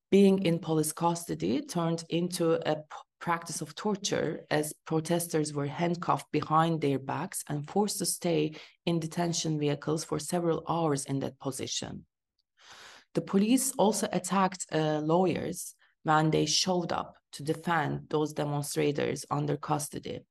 Being 0.09 0.43
in 0.43 0.59
police 0.59 0.91
custody 0.91 1.61
turned 1.61 2.03
into 2.09 2.53
a 2.69 2.77
practice 3.19 3.61
of 3.61 3.75
torture 3.75 4.45
as 4.49 4.73
protesters 4.85 5.53
were 5.53 5.67
handcuffed 5.67 6.31
behind 6.31 6.81
their 6.81 6.99
backs 6.99 7.43
and 7.47 7.69
forced 7.69 7.99
to 7.99 8.05
stay 8.05 8.53
in 8.85 8.99
detention 8.99 9.59
vehicles 9.59 10.03
for 10.03 10.19
several 10.19 10.63
hours 10.67 11.05
in 11.05 11.19
that 11.19 11.39
position. 11.39 12.05
The 13.13 13.21
police 13.21 13.73
also 13.77 14.07
attacked 14.11 14.65
uh, 14.71 14.99
lawyers 14.99 15.75
when 16.03 16.31
they 16.31 16.45
showed 16.45 16.91
up 16.91 17.15
to 17.33 17.43
defend 17.43 18.07
those 18.09 18.33
demonstrators 18.33 19.25
under 19.29 19.57
custody. 19.57 20.21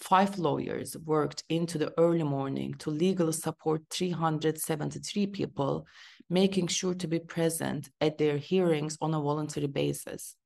Five 0.00 0.38
lawyers 0.38 0.96
worked 1.04 1.44
into 1.50 1.76
the 1.76 1.92
early 1.98 2.22
morning 2.22 2.74
to 2.78 2.90
legally 2.90 3.32
support 3.32 3.82
373 3.90 5.26
people, 5.26 5.86
making 6.30 6.68
sure 6.68 6.94
to 6.94 7.06
be 7.06 7.18
present 7.18 7.90
at 8.00 8.16
their 8.16 8.38
hearings 8.38 8.96
on 9.02 9.12
a 9.12 9.20
voluntary 9.20 9.66
basis. 9.66 10.36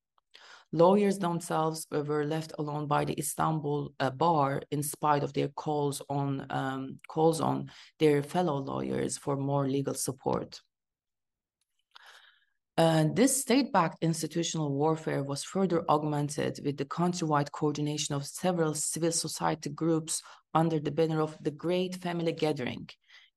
Lawyers 0.73 1.21
themselves 1.21 1.87
were 1.93 2.25
left 2.25 2.53
alone 2.59 2.88
by 2.88 3.05
the 3.05 3.17
Istanbul 3.17 3.93
uh, 4.01 4.11
bar 4.11 4.61
in 4.73 4.83
spite 4.83 5.23
of 5.23 5.33
their 5.33 5.47
calls 5.47 6.03
on 6.11 6.45
um, 6.51 6.99
calls 7.07 7.40
on 7.40 7.71
their 8.01 8.25
fellow 8.25 8.57
lawyers 8.57 9.17
for 9.17 9.37
more 9.37 9.69
legal 9.69 9.95
support. 9.95 10.61
Uh, 12.76 13.04
this 13.12 13.40
state-backed 13.40 14.02
institutional 14.02 14.72
warfare 14.72 15.22
was 15.22 15.44
further 15.44 15.84
augmented 15.88 16.58
with 16.64 16.76
the 16.76 16.84
countrywide 16.84 17.52
coordination 17.52 18.14
of 18.14 18.26
several 18.26 18.74
civil 18.74 19.12
society 19.12 19.70
groups 19.70 20.22
under 20.54 20.80
the 20.80 20.90
banner 20.90 21.20
of 21.20 21.37
the 21.40 21.52
Great 21.52 21.94
Family 21.96 22.32
Gathering 22.32 22.88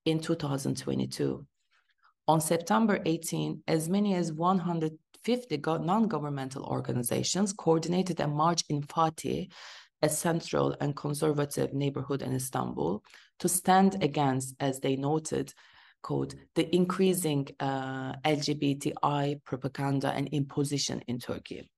in 0.06 0.19
2022. 0.19 1.45
On 2.28 2.41
September 2.41 3.00
18, 3.06 3.62
as 3.67 3.88
many 3.88 4.15
as 4.15 4.34
150 4.34 4.97
50 5.28 5.58
non-governmental 5.84 6.63
organizations 6.63 7.52
coordinated 7.52 8.21
a 8.21 8.28
march 8.28 8.63
in 8.69 8.82
Fatih, 8.82 9.52
a 10.02 10.08
central 10.08 10.73
and 10.80 10.95
conservative 10.95 11.73
neighborhood 11.73 12.21
in 12.21 12.34
Istanbul, 12.34 13.04
to 13.39 13.50
stand 13.50 14.02
against, 14.02 14.56
as 14.62 14.80
they 14.80 14.95
noted, 14.95 15.54
quote, 16.02 16.36
the 16.56 16.74
increasing 16.76 17.48
uh, 17.60 18.14
LGBTI 18.26 19.44
propaganda 19.44 20.12
and 20.12 20.28
imposition 20.30 21.02
in 21.08 21.20
Turkey. 21.20 21.70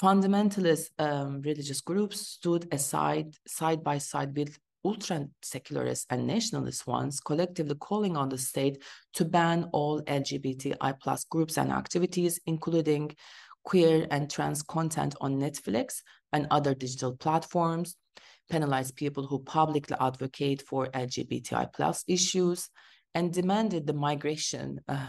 Fundamentalist 0.00 0.90
um, 0.98 1.42
religious 1.42 1.80
groups 1.80 2.20
stood 2.20 2.66
aside, 2.72 3.34
side 3.46 3.82
by 3.82 3.98
side 3.98 4.36
with 4.36 4.58
ultra 4.84 5.26
secularists 5.42 6.06
and 6.10 6.26
nationalist 6.26 6.86
ones, 6.86 7.20
collectively 7.20 7.74
calling 7.74 8.16
on 8.16 8.28
the 8.28 8.38
state 8.38 8.82
to 9.12 9.24
ban 9.24 9.68
all 9.72 10.00
LGBTI 10.02 10.98
plus 11.00 11.24
groups 11.24 11.58
and 11.58 11.70
activities, 11.70 12.40
including 12.46 13.14
queer 13.64 14.06
and 14.10 14.30
trans 14.30 14.62
content 14.62 15.14
on 15.20 15.38
Netflix 15.38 16.02
and 16.32 16.46
other 16.50 16.74
digital 16.74 17.14
platforms, 17.16 17.96
penalize 18.50 18.90
people 18.92 19.26
who 19.26 19.38
publicly 19.38 19.96
advocate 20.00 20.62
for 20.62 20.88
LGBTI 20.88 21.72
plus 21.72 22.04
issues, 22.06 22.68
and 23.14 23.32
demanded 23.32 23.86
the 23.86 23.92
migration 23.92 24.80
uh, 24.88 25.08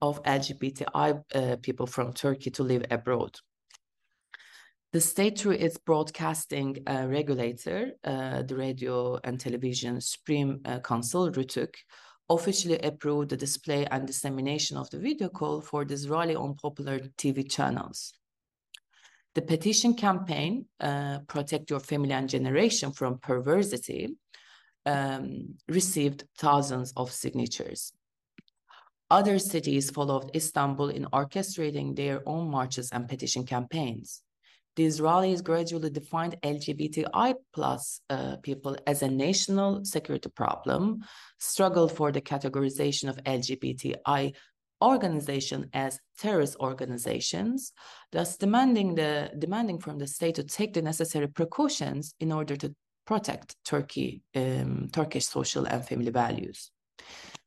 of 0.00 0.22
LGBTI 0.22 1.22
uh, 1.34 1.56
people 1.62 1.86
from 1.86 2.12
Turkey 2.12 2.50
to 2.50 2.62
live 2.62 2.84
abroad. 2.90 3.36
The 4.92 5.00
state, 5.00 5.38
through 5.38 5.52
its 5.52 5.76
broadcasting 5.76 6.78
uh, 6.86 7.06
regulator, 7.08 7.92
uh, 8.04 8.42
the 8.42 8.56
Radio 8.56 9.20
and 9.22 9.38
Television 9.38 10.00
Supreme 10.00 10.60
uh, 10.64 10.80
Council, 10.80 11.30
RTÜK, 11.30 11.74
officially 12.30 12.78
approved 12.78 13.28
the 13.28 13.36
display 13.36 13.86
and 13.86 14.06
dissemination 14.06 14.76
of 14.76 14.88
the 14.90 14.98
video 14.98 15.28
call 15.28 15.60
for 15.60 15.84
this 15.84 16.08
rally 16.08 16.34
on 16.34 16.54
popular 16.54 17.00
TV 17.18 17.48
channels. 17.50 18.14
The 19.34 19.42
petition 19.42 19.94
campaign, 19.94 20.66
uh, 20.80 21.20
Protect 21.28 21.70
Your 21.70 21.80
Family 21.80 22.12
and 22.12 22.28
Generation 22.28 22.92
from 22.92 23.18
Perversity, 23.18 24.16
um, 24.86 25.54
received 25.68 26.24
thousands 26.38 26.92
of 26.96 27.12
signatures. 27.12 27.92
Other 29.10 29.38
cities 29.38 29.90
followed 29.90 30.30
Istanbul 30.34 30.90
in 30.90 31.04
orchestrating 31.06 31.96
their 31.96 32.22
own 32.26 32.50
marches 32.50 32.90
and 32.90 33.08
petition 33.08 33.44
campaigns. 33.44 34.22
These 34.76 35.00
rallies 35.00 35.40
gradually 35.40 35.90
defined 35.90 36.36
LGBTI 36.42 37.34
plus 37.52 38.00
uh, 38.10 38.36
people 38.42 38.76
as 38.86 39.02
a 39.02 39.08
national 39.08 39.84
security 39.84 40.28
problem, 40.28 41.04
struggled 41.40 41.92
for 41.92 42.12
the 42.12 42.20
categorization 42.20 43.08
of 43.08 43.16
LGBTI 43.24 44.34
organization 44.82 45.68
as 45.72 45.98
terrorist 46.18 46.56
organizations, 46.60 47.72
thus 48.12 48.36
demanding 48.36 48.94
the 48.94 49.30
demanding 49.38 49.78
from 49.78 49.98
the 49.98 50.06
state 50.06 50.36
to 50.36 50.44
take 50.44 50.74
the 50.74 50.82
necessary 50.82 51.28
precautions 51.28 52.14
in 52.20 52.32
order 52.32 52.56
to 52.56 52.74
protect 53.06 53.56
Turkey, 53.64 54.22
um, 54.34 54.88
Turkish 54.92 55.26
social 55.26 55.64
and 55.66 55.84
family 55.86 56.10
values. 56.10 56.70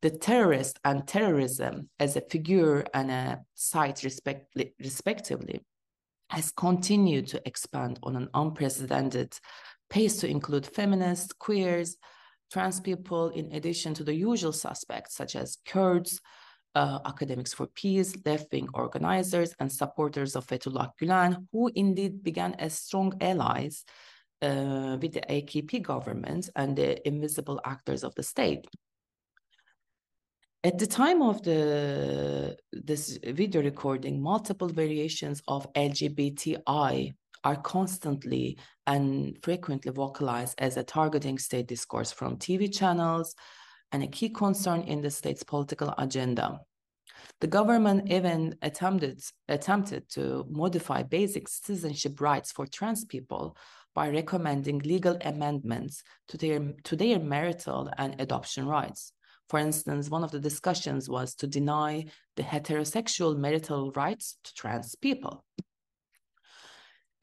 The 0.02 0.10
terrorist 0.10 0.80
and 0.84 1.08
terrorism 1.08 1.90
as 2.00 2.16
a 2.16 2.22
figure 2.22 2.84
and 2.94 3.12
a 3.12 3.42
site 3.54 4.04
respect, 4.04 4.56
respectively 4.80 5.62
has 6.30 6.52
continued 6.52 7.28
to 7.28 7.42
expand 7.46 8.00
on 8.04 8.16
an 8.16 8.30
unprecedented 8.34 9.38
pace 9.90 10.18
to 10.18 10.28
include 10.28 10.66
feminists, 10.66 11.34
queers, 11.34 11.98
trans 12.52 12.80
people, 12.80 13.30
in 13.30 13.52
addition 13.52 13.94
to 13.94 14.04
the 14.04 14.16
usual 14.16 14.54
suspects 14.54 15.16
such 15.16 15.36
as 15.36 15.58
Kurds, 15.66 16.20
uh, 16.76 17.00
Academics 17.06 17.54
for 17.54 17.68
Peace, 17.68 18.16
left-wing 18.26 18.68
organizers, 18.74 19.54
and 19.60 19.72
supporters 19.72 20.36
of 20.36 20.48
Fethullah 20.48 20.92
Gulen, 21.00 21.48
who 21.52 21.72
indeed 21.76 22.24
began 22.24 22.54
as 22.56 22.78
strong 22.78 23.14
allies 23.22 23.84
uh, 24.42 24.98
with 25.02 25.14
the 25.14 25.22
AKP 25.22 25.82
government 25.82 26.50
and 26.56 26.76
the 26.76 27.06
invisible 27.08 27.60
actors 27.66 28.04
of 28.04 28.16
the 28.16 28.24
state. 28.24 28.66
At 30.64 30.78
the 30.78 30.88
time 30.88 31.24
of 31.24 31.42
the 31.42 32.56
this 32.72 33.18
video 33.24 33.64
recording, 33.64 34.22
multiple 34.22 34.68
variations 34.68 35.42
of 35.48 35.72
LGBTI 35.74 37.14
are 37.44 37.56
constantly 37.56 38.60
and 38.86 39.38
frequently 39.42 39.92
vocalized 39.92 40.54
as 40.60 40.78
a 40.78 40.84
targeting 40.84 41.40
state 41.40 41.68
discourse 41.68 42.12
from 42.12 42.38
TV 42.38 42.72
channels 42.72 43.34
and 43.92 44.04
a 44.04 44.08
key 44.08 44.30
concern 44.30 44.82
in 44.82 45.02
the 45.02 45.12
state's 45.12 45.44
political 45.44 45.94
agenda. 45.98 46.62
The 47.40 47.48
government 47.48 48.12
even 48.12 48.56
attempted, 48.62 49.22
attempted 49.48 50.10
to 50.12 50.46
modify 50.50 51.04
basic 51.04 51.48
citizenship 51.48 52.22
rights 52.22 52.52
for 52.52 52.66
trans 52.66 53.06
people 53.06 53.58
by 53.94 54.10
recommending 54.10 54.80
legal 54.80 55.18
amendments 55.22 56.04
to 56.30 56.38
their, 56.38 56.74
to 56.84 56.96
their 56.96 57.20
marital 57.20 57.90
and 57.98 58.20
adoption 58.20 58.66
rights. 58.68 59.12
For 59.50 59.60
instance, 59.60 60.10
one 60.10 60.24
of 60.24 60.32
the 60.32 60.40
discussions 60.40 61.10
was 61.10 61.36
to 61.36 61.48
deny 61.48 62.06
the 62.38 62.44
heterosexual 62.44 63.38
marital 63.38 63.92
rights 63.92 64.38
to 64.46 64.54
trans 64.54 64.96
people. 64.96 65.44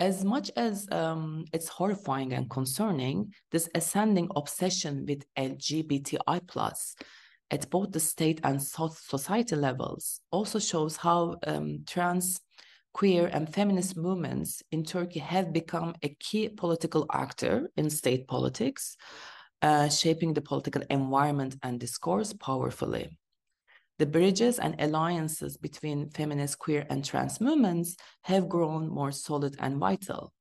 As 0.00 0.24
much 0.24 0.52
as 0.56 0.86
um, 0.92 1.44
it's 1.52 1.66
horrifying 1.68 2.32
and 2.32 2.48
concerning, 2.48 3.34
this 3.50 3.68
ascending 3.74 4.28
obsession 4.36 5.04
with 5.08 5.24
LGBTI 5.36 6.46
plus 6.46 6.94
at 7.50 7.68
both 7.70 7.90
the 7.90 7.98
state 7.98 8.40
and 8.44 8.62
society 8.62 9.56
levels 9.56 10.20
also 10.30 10.60
shows 10.60 10.96
how 10.96 11.36
um, 11.48 11.80
trans, 11.84 12.40
queer, 12.94 13.26
and 13.32 13.52
feminist 13.52 13.96
movements 13.96 14.62
in 14.70 14.84
Turkey 14.84 15.18
have 15.18 15.52
become 15.52 15.94
a 16.04 16.14
key 16.20 16.48
political 16.48 17.04
actor 17.12 17.68
in 17.76 17.90
state 17.90 18.28
politics, 18.28 18.96
uh, 19.62 19.88
shaping 19.88 20.32
the 20.32 20.42
political 20.42 20.82
environment 20.90 21.56
and 21.64 21.80
discourse 21.80 22.32
powerfully. 22.34 23.18
The 23.98 24.06
bridges 24.06 24.60
and 24.60 24.76
alliances 24.78 25.56
between 25.56 26.10
feminist, 26.10 26.58
queer, 26.60 26.86
and 26.88 27.04
trans 27.04 27.40
movements 27.40 27.96
have 28.22 28.48
grown 28.48 28.88
more 28.88 29.10
solid 29.10 29.56
and 29.58 29.78
vital. 29.78 30.32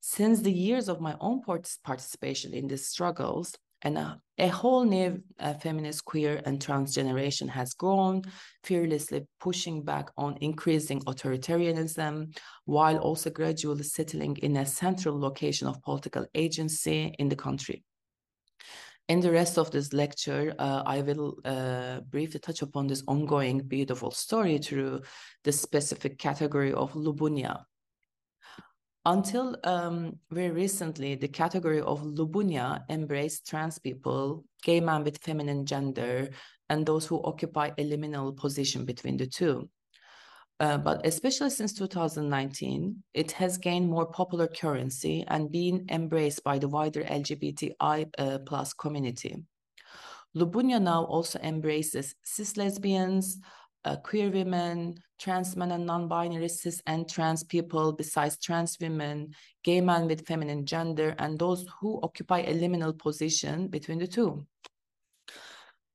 Since 0.00 0.40
the 0.40 0.52
years 0.52 0.88
of 0.90 1.00
my 1.00 1.16
own 1.18 1.40
participation 1.42 2.52
in 2.52 2.68
these 2.68 2.88
struggles, 2.88 3.54
and 3.84 3.98
a, 3.98 4.20
a 4.38 4.48
whole 4.48 4.84
new 4.84 5.22
uh, 5.40 5.54
feminist, 5.54 6.04
queer, 6.04 6.42
and 6.44 6.60
trans 6.60 6.94
generation 6.94 7.48
has 7.48 7.74
grown, 7.74 8.22
fearlessly 8.62 9.26
pushing 9.40 9.82
back 9.82 10.10
on 10.16 10.36
increasing 10.40 11.00
authoritarianism, 11.00 12.36
while 12.66 12.98
also 12.98 13.30
gradually 13.30 13.82
settling 13.82 14.36
in 14.36 14.56
a 14.56 14.66
central 14.66 15.18
location 15.18 15.66
of 15.66 15.82
political 15.82 16.26
agency 16.34 17.14
in 17.18 17.28
the 17.28 17.36
country. 17.36 17.82
In 19.08 19.20
the 19.20 19.32
rest 19.32 19.58
of 19.58 19.70
this 19.70 19.92
lecture, 19.92 20.54
uh, 20.58 20.82
I 20.86 21.02
will 21.02 21.38
uh, 21.44 22.00
briefly 22.00 22.40
touch 22.40 22.62
upon 22.62 22.86
this 22.86 23.02
ongoing 23.08 23.58
beautiful 23.60 24.10
story 24.10 24.58
through 24.58 25.02
the 25.44 25.52
specific 25.52 26.18
category 26.18 26.72
of 26.72 26.92
Lubunya. 26.92 27.64
Until 29.04 29.56
um, 29.64 30.18
very 30.30 30.50
recently, 30.50 31.16
the 31.16 31.26
category 31.26 31.80
of 31.80 32.02
Lubunya 32.02 32.84
embraced 32.88 33.48
trans 33.48 33.78
people, 33.80 34.44
gay 34.62 34.80
men 34.80 35.02
with 35.02 35.18
feminine 35.18 35.66
gender, 35.66 36.30
and 36.68 36.86
those 36.86 37.04
who 37.04 37.20
occupy 37.24 37.70
a 37.76 37.84
liminal 37.84 38.36
position 38.36 38.84
between 38.84 39.16
the 39.16 39.26
two. 39.26 39.68
Uh, 40.62 40.78
but 40.78 41.04
especially 41.04 41.50
since 41.50 41.72
2019, 41.72 43.02
it 43.14 43.32
has 43.32 43.58
gained 43.58 43.90
more 43.90 44.06
popular 44.06 44.46
currency 44.46 45.24
and 45.26 45.50
been 45.50 45.84
embraced 45.90 46.44
by 46.44 46.56
the 46.56 46.68
wider 46.68 47.02
LGBTI 47.02 48.08
uh, 48.16 48.38
plus 48.46 48.72
community. 48.72 49.42
Lubunya 50.36 50.80
now 50.80 51.02
also 51.06 51.40
embraces 51.40 52.14
cis 52.22 52.56
lesbians, 52.56 53.38
uh, 53.84 53.96
queer 53.96 54.30
women, 54.30 54.94
trans 55.18 55.56
men 55.56 55.72
and 55.72 55.84
non-binary 55.84 56.48
cis 56.48 56.80
and 56.86 57.10
trans 57.10 57.42
people 57.42 57.92
besides 57.92 58.38
trans 58.38 58.78
women, 58.80 59.34
gay 59.64 59.80
men 59.80 60.06
with 60.06 60.24
feminine 60.28 60.64
gender, 60.64 61.16
and 61.18 61.40
those 61.40 61.66
who 61.80 61.98
occupy 62.04 62.38
a 62.38 62.54
liminal 62.54 62.96
position 62.96 63.66
between 63.66 63.98
the 63.98 64.06
two. 64.06 64.46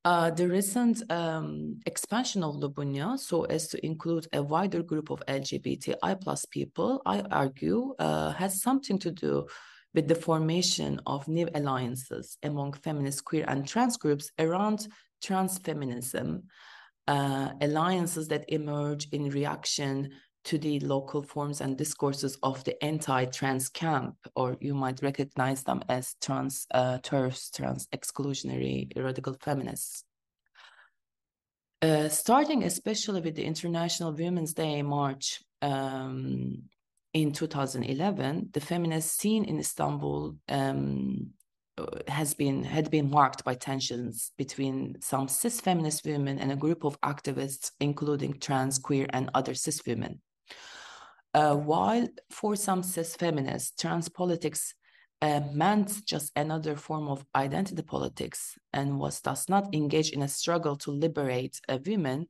Uh, 0.08 0.30
the 0.30 0.48
recent 0.48 1.04
um, 1.12 1.78
expansion 1.86 2.42
of 2.42 2.56
Lubunya, 2.56 3.20
so 3.20 3.44
as 3.44 3.68
to 3.68 3.86
include 3.86 4.26
a 4.32 4.42
wider 4.42 4.82
group 4.82 5.10
of 5.10 5.22
LGBTI 5.28 6.22
plus 6.22 6.46
people, 6.46 7.02
I 7.06 7.20
argue, 7.30 7.94
uh, 8.00 8.32
has 8.32 8.62
something 8.62 9.00
to 9.00 9.12
do 9.12 9.48
with 9.94 10.08
the 10.08 10.16
formation 10.16 11.02
of 11.06 11.28
new 11.28 11.50
alliances 11.54 12.38
among 12.42 12.72
feminist, 12.72 13.26
queer, 13.26 13.44
and 13.50 13.68
trans 13.68 13.98
groups 13.98 14.32
around 14.40 14.88
trans 15.22 15.58
feminism, 15.58 16.44
uh, 17.10 17.50
alliances 17.60 18.30
that 18.30 18.46
emerge 18.48 19.10
in 19.12 19.28
reaction 19.28 20.12
to 20.48 20.58
the 20.58 20.80
local 20.80 21.22
forms 21.22 21.60
and 21.60 21.78
discourses 21.78 22.38
of 22.42 22.64
the 22.64 22.82
anti-trans 22.82 23.68
camp, 23.68 24.16
or 24.34 24.56
you 24.62 24.74
might 24.74 25.02
recognize 25.04 25.62
them 25.64 25.82
as 25.90 26.16
trans 26.22 26.66
uh, 26.74 27.00
TERFs, 27.00 27.54
trans 27.54 27.86
exclusionary 27.88 28.90
radical 28.96 29.36
feminists. 29.42 30.06
Uh, 31.82 32.08
starting 32.08 32.64
especially 32.64 33.20
with 33.20 33.36
the 33.36 33.44
International 33.44 34.14
Women's 34.14 34.54
Day 34.54 34.82
March 34.82 35.44
um, 35.62 36.64
in 37.14 37.34
2011, 37.34 38.50
the 38.54 38.62
feminist 38.62 39.20
scene 39.20 39.44
in 39.44 39.60
Istanbul 39.60 40.38
um, 40.48 41.32
has 42.08 42.34
been 42.34 42.64
had 42.64 42.90
been 42.90 43.10
marked 43.12 43.44
by 43.44 43.54
tensions 43.54 44.32
between 44.38 44.96
some 45.02 45.28
cis 45.28 45.60
feminist 45.60 46.06
women 46.06 46.40
and 46.40 46.54
a 46.54 46.56
group 46.56 46.86
of 46.86 47.00
activists, 47.02 47.72
including 47.82 48.40
trans, 48.40 48.80
queer, 48.80 49.08
and 49.10 49.30
other 49.34 49.54
cis 49.54 49.82
women. 49.86 50.22
Uh, 51.38 51.56
while 51.56 52.08
for 52.32 52.56
some 52.56 52.82
cis 52.82 53.16
feminists, 53.16 53.72
trans 53.80 54.10
politics 54.10 54.74
uh, 55.22 55.40
meant 55.54 56.04
just 56.04 56.32
another 56.36 56.76
form 56.76 57.08
of 57.08 57.24
identity 57.36 57.84
politics 57.84 58.58
and 58.74 59.00
was 59.00 59.22
thus 59.22 59.48
not 59.48 59.72
engaged 59.72 60.16
in 60.16 60.24
a 60.24 60.28
struggle 60.28 60.76
to 60.76 60.90
liberate 60.90 61.62
a 61.70 61.78
women, 61.86 62.26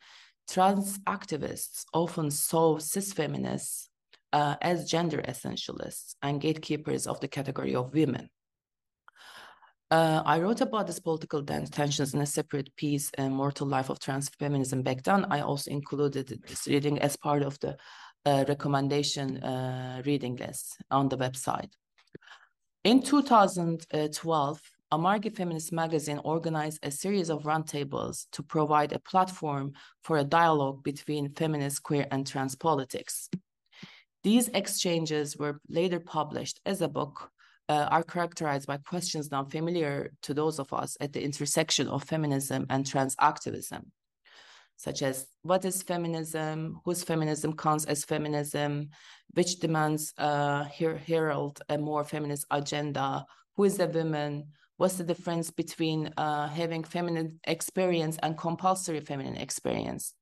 trans 0.50 1.00
activists 1.06 1.86
often 1.93 2.30
saw 2.30 2.78
cis 2.80 3.13
feminists 3.13 3.88
uh, 4.34 4.56
as 4.62 4.91
gender 4.91 5.22
essentialists 5.22 6.15
and 6.22 6.41
gatekeepers 6.41 7.08
of 7.08 7.17
the 7.22 7.30
category 7.30 7.76
of 7.76 7.93
women. 7.93 8.30
Uh, 9.89 10.22
I 10.26 10.41
wrote 10.41 10.60
about 10.60 10.86
this 10.86 11.00
political 11.00 11.41
tensions 11.41 12.13
in 12.13 12.20
a 12.20 12.26
separate 12.26 12.76
piece, 12.76 13.10
Mortal 13.17 13.67
Life 13.67 13.89
of 13.89 14.00
Trans 14.00 14.28
Feminism 14.28 14.82
back 14.82 15.02
then. 15.04 15.24
I 15.32 15.39
also 15.39 15.72
included 15.72 16.41
this 16.46 16.67
reading 16.67 17.00
as 17.00 17.15
part 17.15 17.41
of 17.41 17.58
the 17.62 17.78
recommendation 18.48 19.28
uh, 19.44 20.02
reading 20.06 20.36
list 20.36 20.78
on 20.90 21.10
the 21.10 21.18
website. 21.18 21.72
In 22.84 23.02
2012, 23.02 24.62
Amargi 24.94 25.36
Feminist 25.36 25.74
Magazine 25.74 26.20
organized 26.24 26.80
a 26.84 26.92
series 26.92 27.30
of 27.30 27.44
roundtables 27.44 28.28
to 28.32 28.42
provide 28.42 28.94
a 28.94 29.00
platform 29.00 29.74
for 30.04 30.18
a 30.18 30.24
dialogue 30.24 30.82
between 30.84 31.34
feminist, 31.34 31.84
queer, 31.84 32.08
and 32.12 32.26
trans 32.26 32.56
politics. 32.56 33.30
These 34.24 34.48
exchanges 34.62 35.38
were 35.38 35.60
later 35.68 36.00
published 36.00 36.62
as 36.66 36.82
a 36.82 36.88
book, 36.88 37.30
uh, 37.70 37.88
are 37.92 38.04
characterized 38.04 38.68
by 38.68 38.78
questions 38.78 39.30
now 39.30 39.44
familiar 39.44 40.12
to 40.22 40.34
those 40.34 40.58
of 40.58 40.72
us 40.72 40.96
at 41.02 41.12
the 41.12 41.24
intersection 41.24 41.88
of 41.90 42.04
feminism 42.04 42.66
and 42.70 42.86
trans 42.86 43.16
activism 43.20 43.92
such 44.78 45.02
as 45.02 45.28
what 45.42 45.66
is 45.66 45.84
feminism, 45.84 46.80
whose 46.86 47.04
feminism 47.04 47.54
counts 47.54 47.86
as 47.86 48.06
feminism, 48.06 48.90
which 49.34 49.60
demands 49.60 50.13
uh, 50.18 50.66
her 50.80 50.96
herald 50.96 51.60
a 51.70 51.78
more 51.78 52.04
feminist 52.04 52.46
agenda, 52.52 53.26
who 53.56 53.63
is 53.66 53.80
a 53.80 53.88
woman, 53.88 54.46
what's 54.78 54.96
the 54.96 55.04
difference 55.04 55.50
between 55.50 56.13
uh, 56.18 56.48
having 56.48 56.84
feminine 56.84 57.40
experience 57.46 58.18
and 58.22 58.38
compulsory 58.38 59.02
feminine 59.02 59.38
experience. 59.38 60.13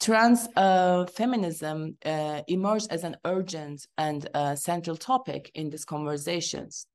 Trans 0.00 0.48
uh, 0.56 1.06
feminism 1.06 1.96
uh, 2.04 2.42
emerged 2.48 2.88
as 2.90 3.04
an 3.04 3.16
urgent 3.24 3.86
and 3.96 4.28
uh, 4.34 4.56
central 4.56 4.96
topic 4.96 5.52
in 5.54 5.70
these 5.70 5.84
conversations. 5.84 6.86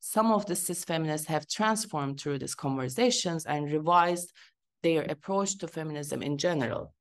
Some 0.00 0.30
of 0.30 0.46
the 0.46 0.54
cis 0.54 0.84
feminists 0.84 1.26
have 1.26 1.48
transformed 1.48 2.20
through 2.20 2.38
these 2.38 2.54
conversations 2.54 3.44
and 3.46 3.70
revised 3.70 4.32
their 4.82 5.02
approach 5.02 5.58
to 5.58 5.68
feminism 5.68 6.22
in 6.22 6.38
general. 6.38 6.92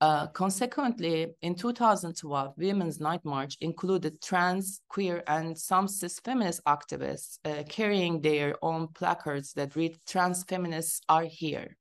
Uh, 0.00 0.28
consequently, 0.28 1.26
in 1.42 1.56
2012, 1.56 2.54
Women's 2.56 3.00
Night 3.00 3.24
March 3.24 3.56
included 3.60 4.22
trans, 4.22 4.80
queer, 4.88 5.24
and 5.26 5.58
some 5.58 5.88
cis 5.88 6.20
feminist 6.20 6.62
activists 6.66 7.38
uh, 7.44 7.64
carrying 7.68 8.20
their 8.20 8.54
own 8.62 8.86
placards 8.94 9.52
that 9.54 9.74
read, 9.74 9.98
Trans 10.06 10.44
feminists 10.44 11.00
are 11.08 11.24
here. 11.24 11.76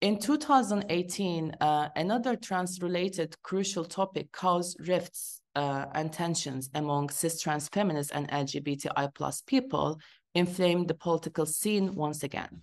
In 0.00 0.18
2018, 0.18 1.54
uh, 1.60 1.88
another 1.94 2.34
trans 2.34 2.82
related 2.82 3.40
crucial 3.42 3.84
topic 3.84 4.32
caused 4.32 4.76
rifts 4.88 5.40
uh, 5.54 5.86
and 5.94 6.12
tensions 6.12 6.68
among 6.74 7.08
cis 7.08 7.40
trans 7.40 7.68
feminists 7.68 8.12
and 8.12 8.28
LGBTI 8.30 9.14
plus 9.14 9.42
people, 9.42 10.00
inflamed 10.34 10.88
the 10.88 10.94
political 10.94 11.46
scene 11.46 11.94
once 11.94 12.24
again. 12.24 12.62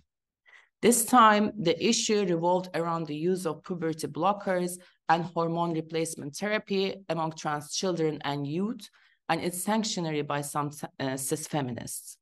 This 0.82 1.04
time, 1.04 1.52
the 1.56 1.80
issue 1.80 2.24
revolved 2.24 2.68
around 2.74 3.06
the 3.06 3.16
use 3.16 3.46
of 3.46 3.62
puberty 3.62 4.08
blockers 4.08 4.80
and 5.08 5.22
hormone 5.22 5.74
replacement 5.74 6.34
therapy 6.34 6.96
among 7.08 7.32
trans 7.32 7.72
children 7.72 8.18
and 8.24 8.44
youth, 8.44 8.90
and 9.28 9.40
its 9.40 9.62
sanctionary 9.62 10.22
by 10.22 10.40
some 10.40 10.72
uh, 10.98 11.16
cis 11.16 11.46
feminists. 11.46 12.16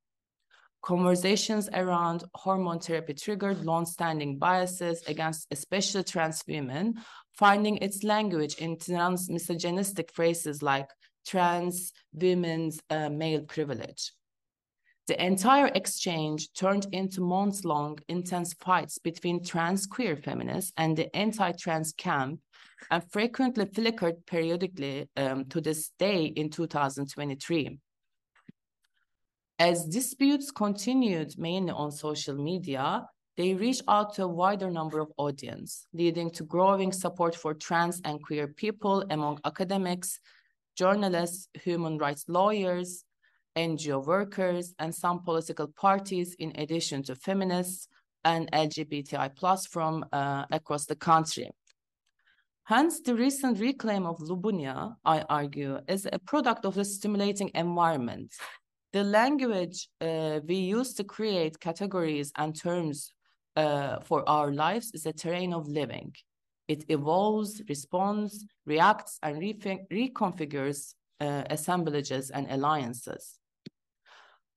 Conversations 0.83 1.71
around 1.73 2.25
hormone 2.35 2.81
therapy 2.81 3.15
triggered 3.15 3.65
long-standing 3.65 4.39
biases 4.39 5.03
against 5.07 5.47
especially 5.51 6.05
trans 6.05 6.43
women, 6.47 7.01
finding 7.33 7.79
its 7.79 8.05
language 8.05 8.57
in 8.57 8.79
trans 8.79 9.31
misogynistic 9.31 10.13
phrases 10.13 10.63
like 10.63 10.91
trans 11.27 11.93
women's 12.13 12.79
uh, 12.91 13.09
male 13.09 13.43
privilege. 13.43 14.13
The 15.11 15.27
entire 15.27 15.67
exchange 15.75 16.53
turned 16.53 16.87
into 16.93 17.21
months 17.21 17.65
long 17.65 17.99
intense 18.07 18.55
fights 18.55 18.97
between 18.99 19.43
trans 19.43 19.85
queer 19.85 20.15
feminists 20.15 20.73
and 20.77 20.97
the 20.97 21.17
anti 21.17 21.51
trans 21.51 21.93
camp, 21.93 22.39
and 22.93 23.03
frequently 23.11 23.67
flickered 23.67 24.25
periodically 24.25 25.09
um, 25.17 25.47
to 25.47 25.61
this 25.61 25.91
day 25.99 26.27
in 26.27 26.49
2023. 26.49 27.81
As 29.59 29.85
disputes 29.85 30.53
continued 30.53 31.37
mainly 31.37 31.73
on 31.73 31.91
social 31.91 32.37
media, 32.37 33.05
they 33.37 33.55
reached 33.55 33.83
out 33.89 34.15
to 34.15 34.23
a 34.23 34.29
wider 34.29 34.71
number 34.71 35.01
of 35.01 35.11
audience, 35.17 35.89
leading 35.93 36.31
to 36.31 36.45
growing 36.45 36.93
support 36.93 37.35
for 37.35 37.53
trans 37.53 38.01
and 38.05 38.23
queer 38.23 38.47
people 38.47 39.05
among 39.11 39.41
academics, 39.45 40.21
journalists, 40.77 41.49
human 41.55 41.99
rights 41.99 42.27
lawyers, 42.29 43.05
NGO 43.57 44.05
workers, 44.05 44.75
and 44.79 44.95
some 44.95 45.23
political 45.23 45.69
parties, 45.69 46.35
in 46.39 46.53
addition 46.57 47.03
to 47.05 47.15
feminists 47.15 47.89
and 48.25 48.51
LGBTI 48.53 49.35
plus 49.35 49.67
from 49.67 50.05
uh, 50.13 50.45
across 50.51 50.87
the 50.87 50.97
country. 50.97 51.51
Hence, 52.65 53.01
the 53.01 53.15
recent 53.15 53.59
reclaim 53.59 54.07
of 54.07 54.19
Lubunya, 54.19 54.95
I 55.05 55.23
argue, 55.23 55.81
is 55.89 56.07
a 56.13 56.19
product 56.21 56.65
of 56.65 56.75
the 56.75 56.85
stimulating 56.85 57.51
environment. 57.55 58.33
The 58.93 59.03
language 59.03 59.89
uh, 60.01 60.41
we 60.47 60.57
use 60.57 60.95
to 60.95 61.05
create 61.05 61.59
categories 61.59 62.33
and 62.37 62.55
terms 62.55 63.13
uh, 63.57 64.01
for 64.01 64.29
our 64.29 64.53
lives 64.53 64.93
is 64.95 65.07
a 65.07 65.13
terrain 65.13 65.53
of 65.53 65.67
living. 65.67 66.15
It 66.69 66.85
evolves, 66.89 67.61
responds, 67.69 68.47
reacts, 68.67 69.19
and 69.25 69.41
re 69.41 69.55
reconfigures 69.91 70.95
uh, 71.21 71.43
assemblages 71.51 72.31
and 72.31 72.47
alliances. 72.51 73.40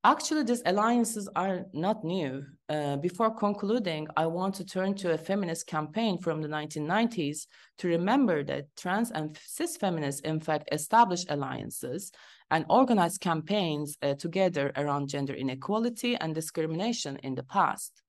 Actually, 0.06 0.44
these 0.44 0.62
alliances 0.66 1.30
are 1.34 1.66
not 1.72 2.04
new. 2.04 2.46
Uh, 2.68 2.98
before 2.98 3.34
concluding, 3.34 4.06
I 4.18 4.26
want 4.26 4.54
to 4.56 4.66
turn 4.66 4.96
to 4.96 5.14
a 5.14 5.18
feminist 5.18 5.66
campaign 5.66 6.18
from 6.18 6.42
the 6.42 6.48
1990s 6.50 7.48
to 7.78 7.88
remember 7.88 8.44
that 8.44 8.76
trans 8.76 9.12
and 9.12 9.38
cis 9.46 9.78
feminists, 9.78 10.20
in 10.22 10.42
fact, 10.42 10.68
established 10.74 11.28
alliances 11.30 12.12
and 12.52 12.66
organized 12.70 13.22
campaigns 13.22 13.98
uh, 14.02 14.16
together 14.16 14.74
around 14.76 15.08
gender 15.08 15.34
inequality 15.34 16.18
and 16.18 16.36
discrimination 16.36 17.16
in 17.24 17.36
the 17.36 17.44
past. 17.44 18.03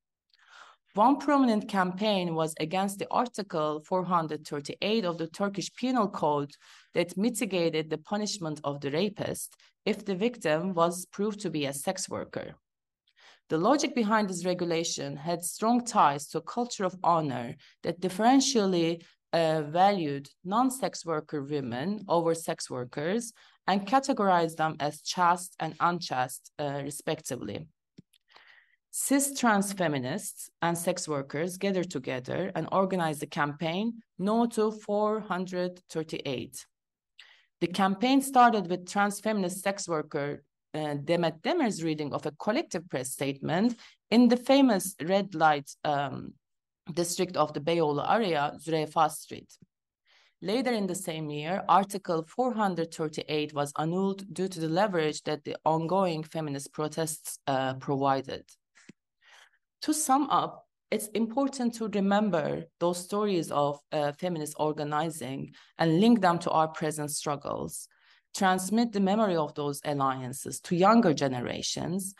One 0.94 1.16
prominent 1.16 1.68
campaign 1.68 2.37
was 2.37 2.54
against 2.61 3.00
the 3.00 3.09
Article 3.11 3.80
438 3.80 5.04
of 5.04 5.18
the 5.18 5.26
Turkish 5.26 5.74
Penal 5.74 6.09
Code 6.09 6.52
that 6.94 7.16
mitigated 7.16 7.90
the 7.90 7.98
punishment 7.98 8.61
of 8.62 8.80
the 8.80 8.92
rapist 8.92 9.57
if 9.85 10.04
the 10.04 10.14
victim 10.14 10.72
was 10.72 11.04
proved 11.07 11.40
to 11.40 11.50
be 11.50 11.66
a 11.66 11.72
sex 11.72 12.09
worker. 12.09 12.54
The 13.48 13.59
logic 13.59 13.92
behind 13.96 14.30
this 14.30 14.46
regulation 14.46 15.16
had 15.16 15.42
strong 15.42 15.85
ties 15.85 16.28
to 16.28 16.38
a 16.38 16.42
culture 16.42 16.85
of 16.85 16.96
honor 17.02 17.57
that 17.83 18.00
differentially 18.00 19.02
uh, 19.33 19.62
valued 19.62 20.31
non-sex 20.44 21.04
worker 21.04 21.42
women 21.42 22.04
over 22.06 22.37
sex 22.37 22.71
workers 22.71 23.33
and 23.66 23.85
categorized 23.85 24.58
them 24.58 24.77
as 24.79 25.02
chaste 25.02 25.56
and 25.58 25.75
unchaste, 25.81 26.52
uh, 26.60 26.83
respectively. 26.85 27.66
Cis 28.97 29.37
trans 29.37 29.73
feminists 29.73 30.51
and 30.63 30.79
sex 30.79 31.09
workers 31.09 31.57
gathered 31.57 31.90
together 31.90 32.53
and 32.55 32.69
organized 32.71 33.25
a 33.25 33.27
campaign, 33.27 34.01
No 34.21 34.47
to 34.47 34.71
438. 34.71 36.67
The 37.61 37.67
campaign 37.67 38.23
started 38.23 38.71
with 38.71 38.88
trans 38.88 39.19
feminist 39.19 39.65
sex 39.65 39.88
worker 39.88 40.45
uh, 40.75 40.95
Demet 41.03 41.40
Demir's 41.40 41.83
reading 41.83 42.15
of 42.15 42.25
a 42.25 42.31
collective 42.38 42.88
press 42.88 43.11
statement 43.11 43.77
in 44.13 44.29
the 44.29 44.37
famous 44.37 44.95
red 45.03 45.35
light 45.35 45.69
um, 45.83 46.35
district 46.92 47.37
of 47.37 47.53
the 47.53 47.61
Beyoğlu 47.61 48.09
area, 48.09 48.53
Zürafa 48.65 49.11
Street. 49.11 49.53
Later 50.40 50.73
in 50.73 50.87
the 50.87 50.95
same 50.95 51.31
year, 51.31 51.65
Article 51.69 52.25
438 52.29 53.55
was 53.55 53.73
annulled 53.77 54.33
due 54.33 54.47
to 54.47 54.61
the 54.61 54.69
leverage 54.69 55.21
that 55.23 55.42
the 55.42 55.57
ongoing 55.65 56.23
feminist 56.23 56.73
protests 56.73 57.40
uh, 57.49 57.75
provided. 57.75 58.45
To 59.85 59.92
sum 59.92 60.30
up, 60.30 60.66
it's 60.90 61.08
important 61.08 61.74
to 61.74 61.88
remember 61.88 62.64
those 62.80 63.04
stories 63.04 63.50
of 63.50 63.78
uh, 63.92 64.12
feminist 64.12 64.54
organizing 64.58 65.52
and 65.76 66.00
link 66.00 66.22
them 66.22 66.38
to 66.38 66.50
our 66.52 66.68
present 66.68 67.10
struggles, 67.10 67.87
transmit 68.35 68.92
the 68.92 69.00
memory 69.00 69.37
of 69.37 69.54
those 69.54 69.82
alliances 69.85 70.58
to 70.60 70.74
younger 70.74 71.12
generations, 71.12 72.14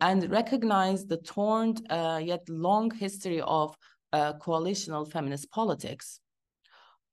and 0.00 0.30
recognize 0.30 1.04
the 1.04 1.18
torn 1.18 1.74
uh, 1.90 2.22
yet 2.24 2.40
long 2.48 2.90
history 2.90 3.42
of 3.42 3.76
uh, 4.14 4.32
coalitional 4.40 5.06
feminist 5.06 5.50
politics. 5.50 6.20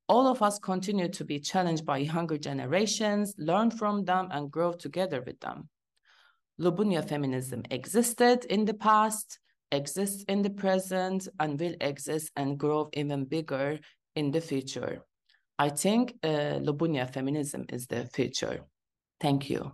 All 0.08 0.28
of 0.28 0.42
us 0.42 0.58
continue 0.58 1.10
to 1.10 1.26
be 1.26 1.38
challenged 1.38 1.86
by 1.86 1.98
younger 1.98 2.38
generations, 2.38 3.36
learn 3.38 3.72
from 3.72 4.06
them, 4.06 4.30
and 4.32 4.50
grow 4.50 4.72
together 4.72 5.22
with 5.22 5.38
them. 5.42 5.68
Lubunya 6.62 7.06
feminism 7.06 7.64
existed 7.72 8.46
in 8.46 8.64
the 8.64 8.74
past, 8.74 9.40
exists 9.72 10.24
in 10.28 10.42
the 10.42 10.50
present 10.50 11.28
and 11.40 11.60
will 11.60 11.76
exist 11.82 12.32
and 12.36 12.58
grow 12.58 12.90
even 12.94 13.26
bigger 13.26 13.80
in 14.16 14.32
the 14.32 14.42
future. 14.42 15.04
I 15.60 15.70
think 15.70 16.16
uh, 16.24 16.60
Lubunya 16.62 17.12
feminism 17.12 17.66
is 17.70 17.88
the 17.88 18.06
future. 18.14 18.62
Thank 19.20 19.50
you. 19.50 19.74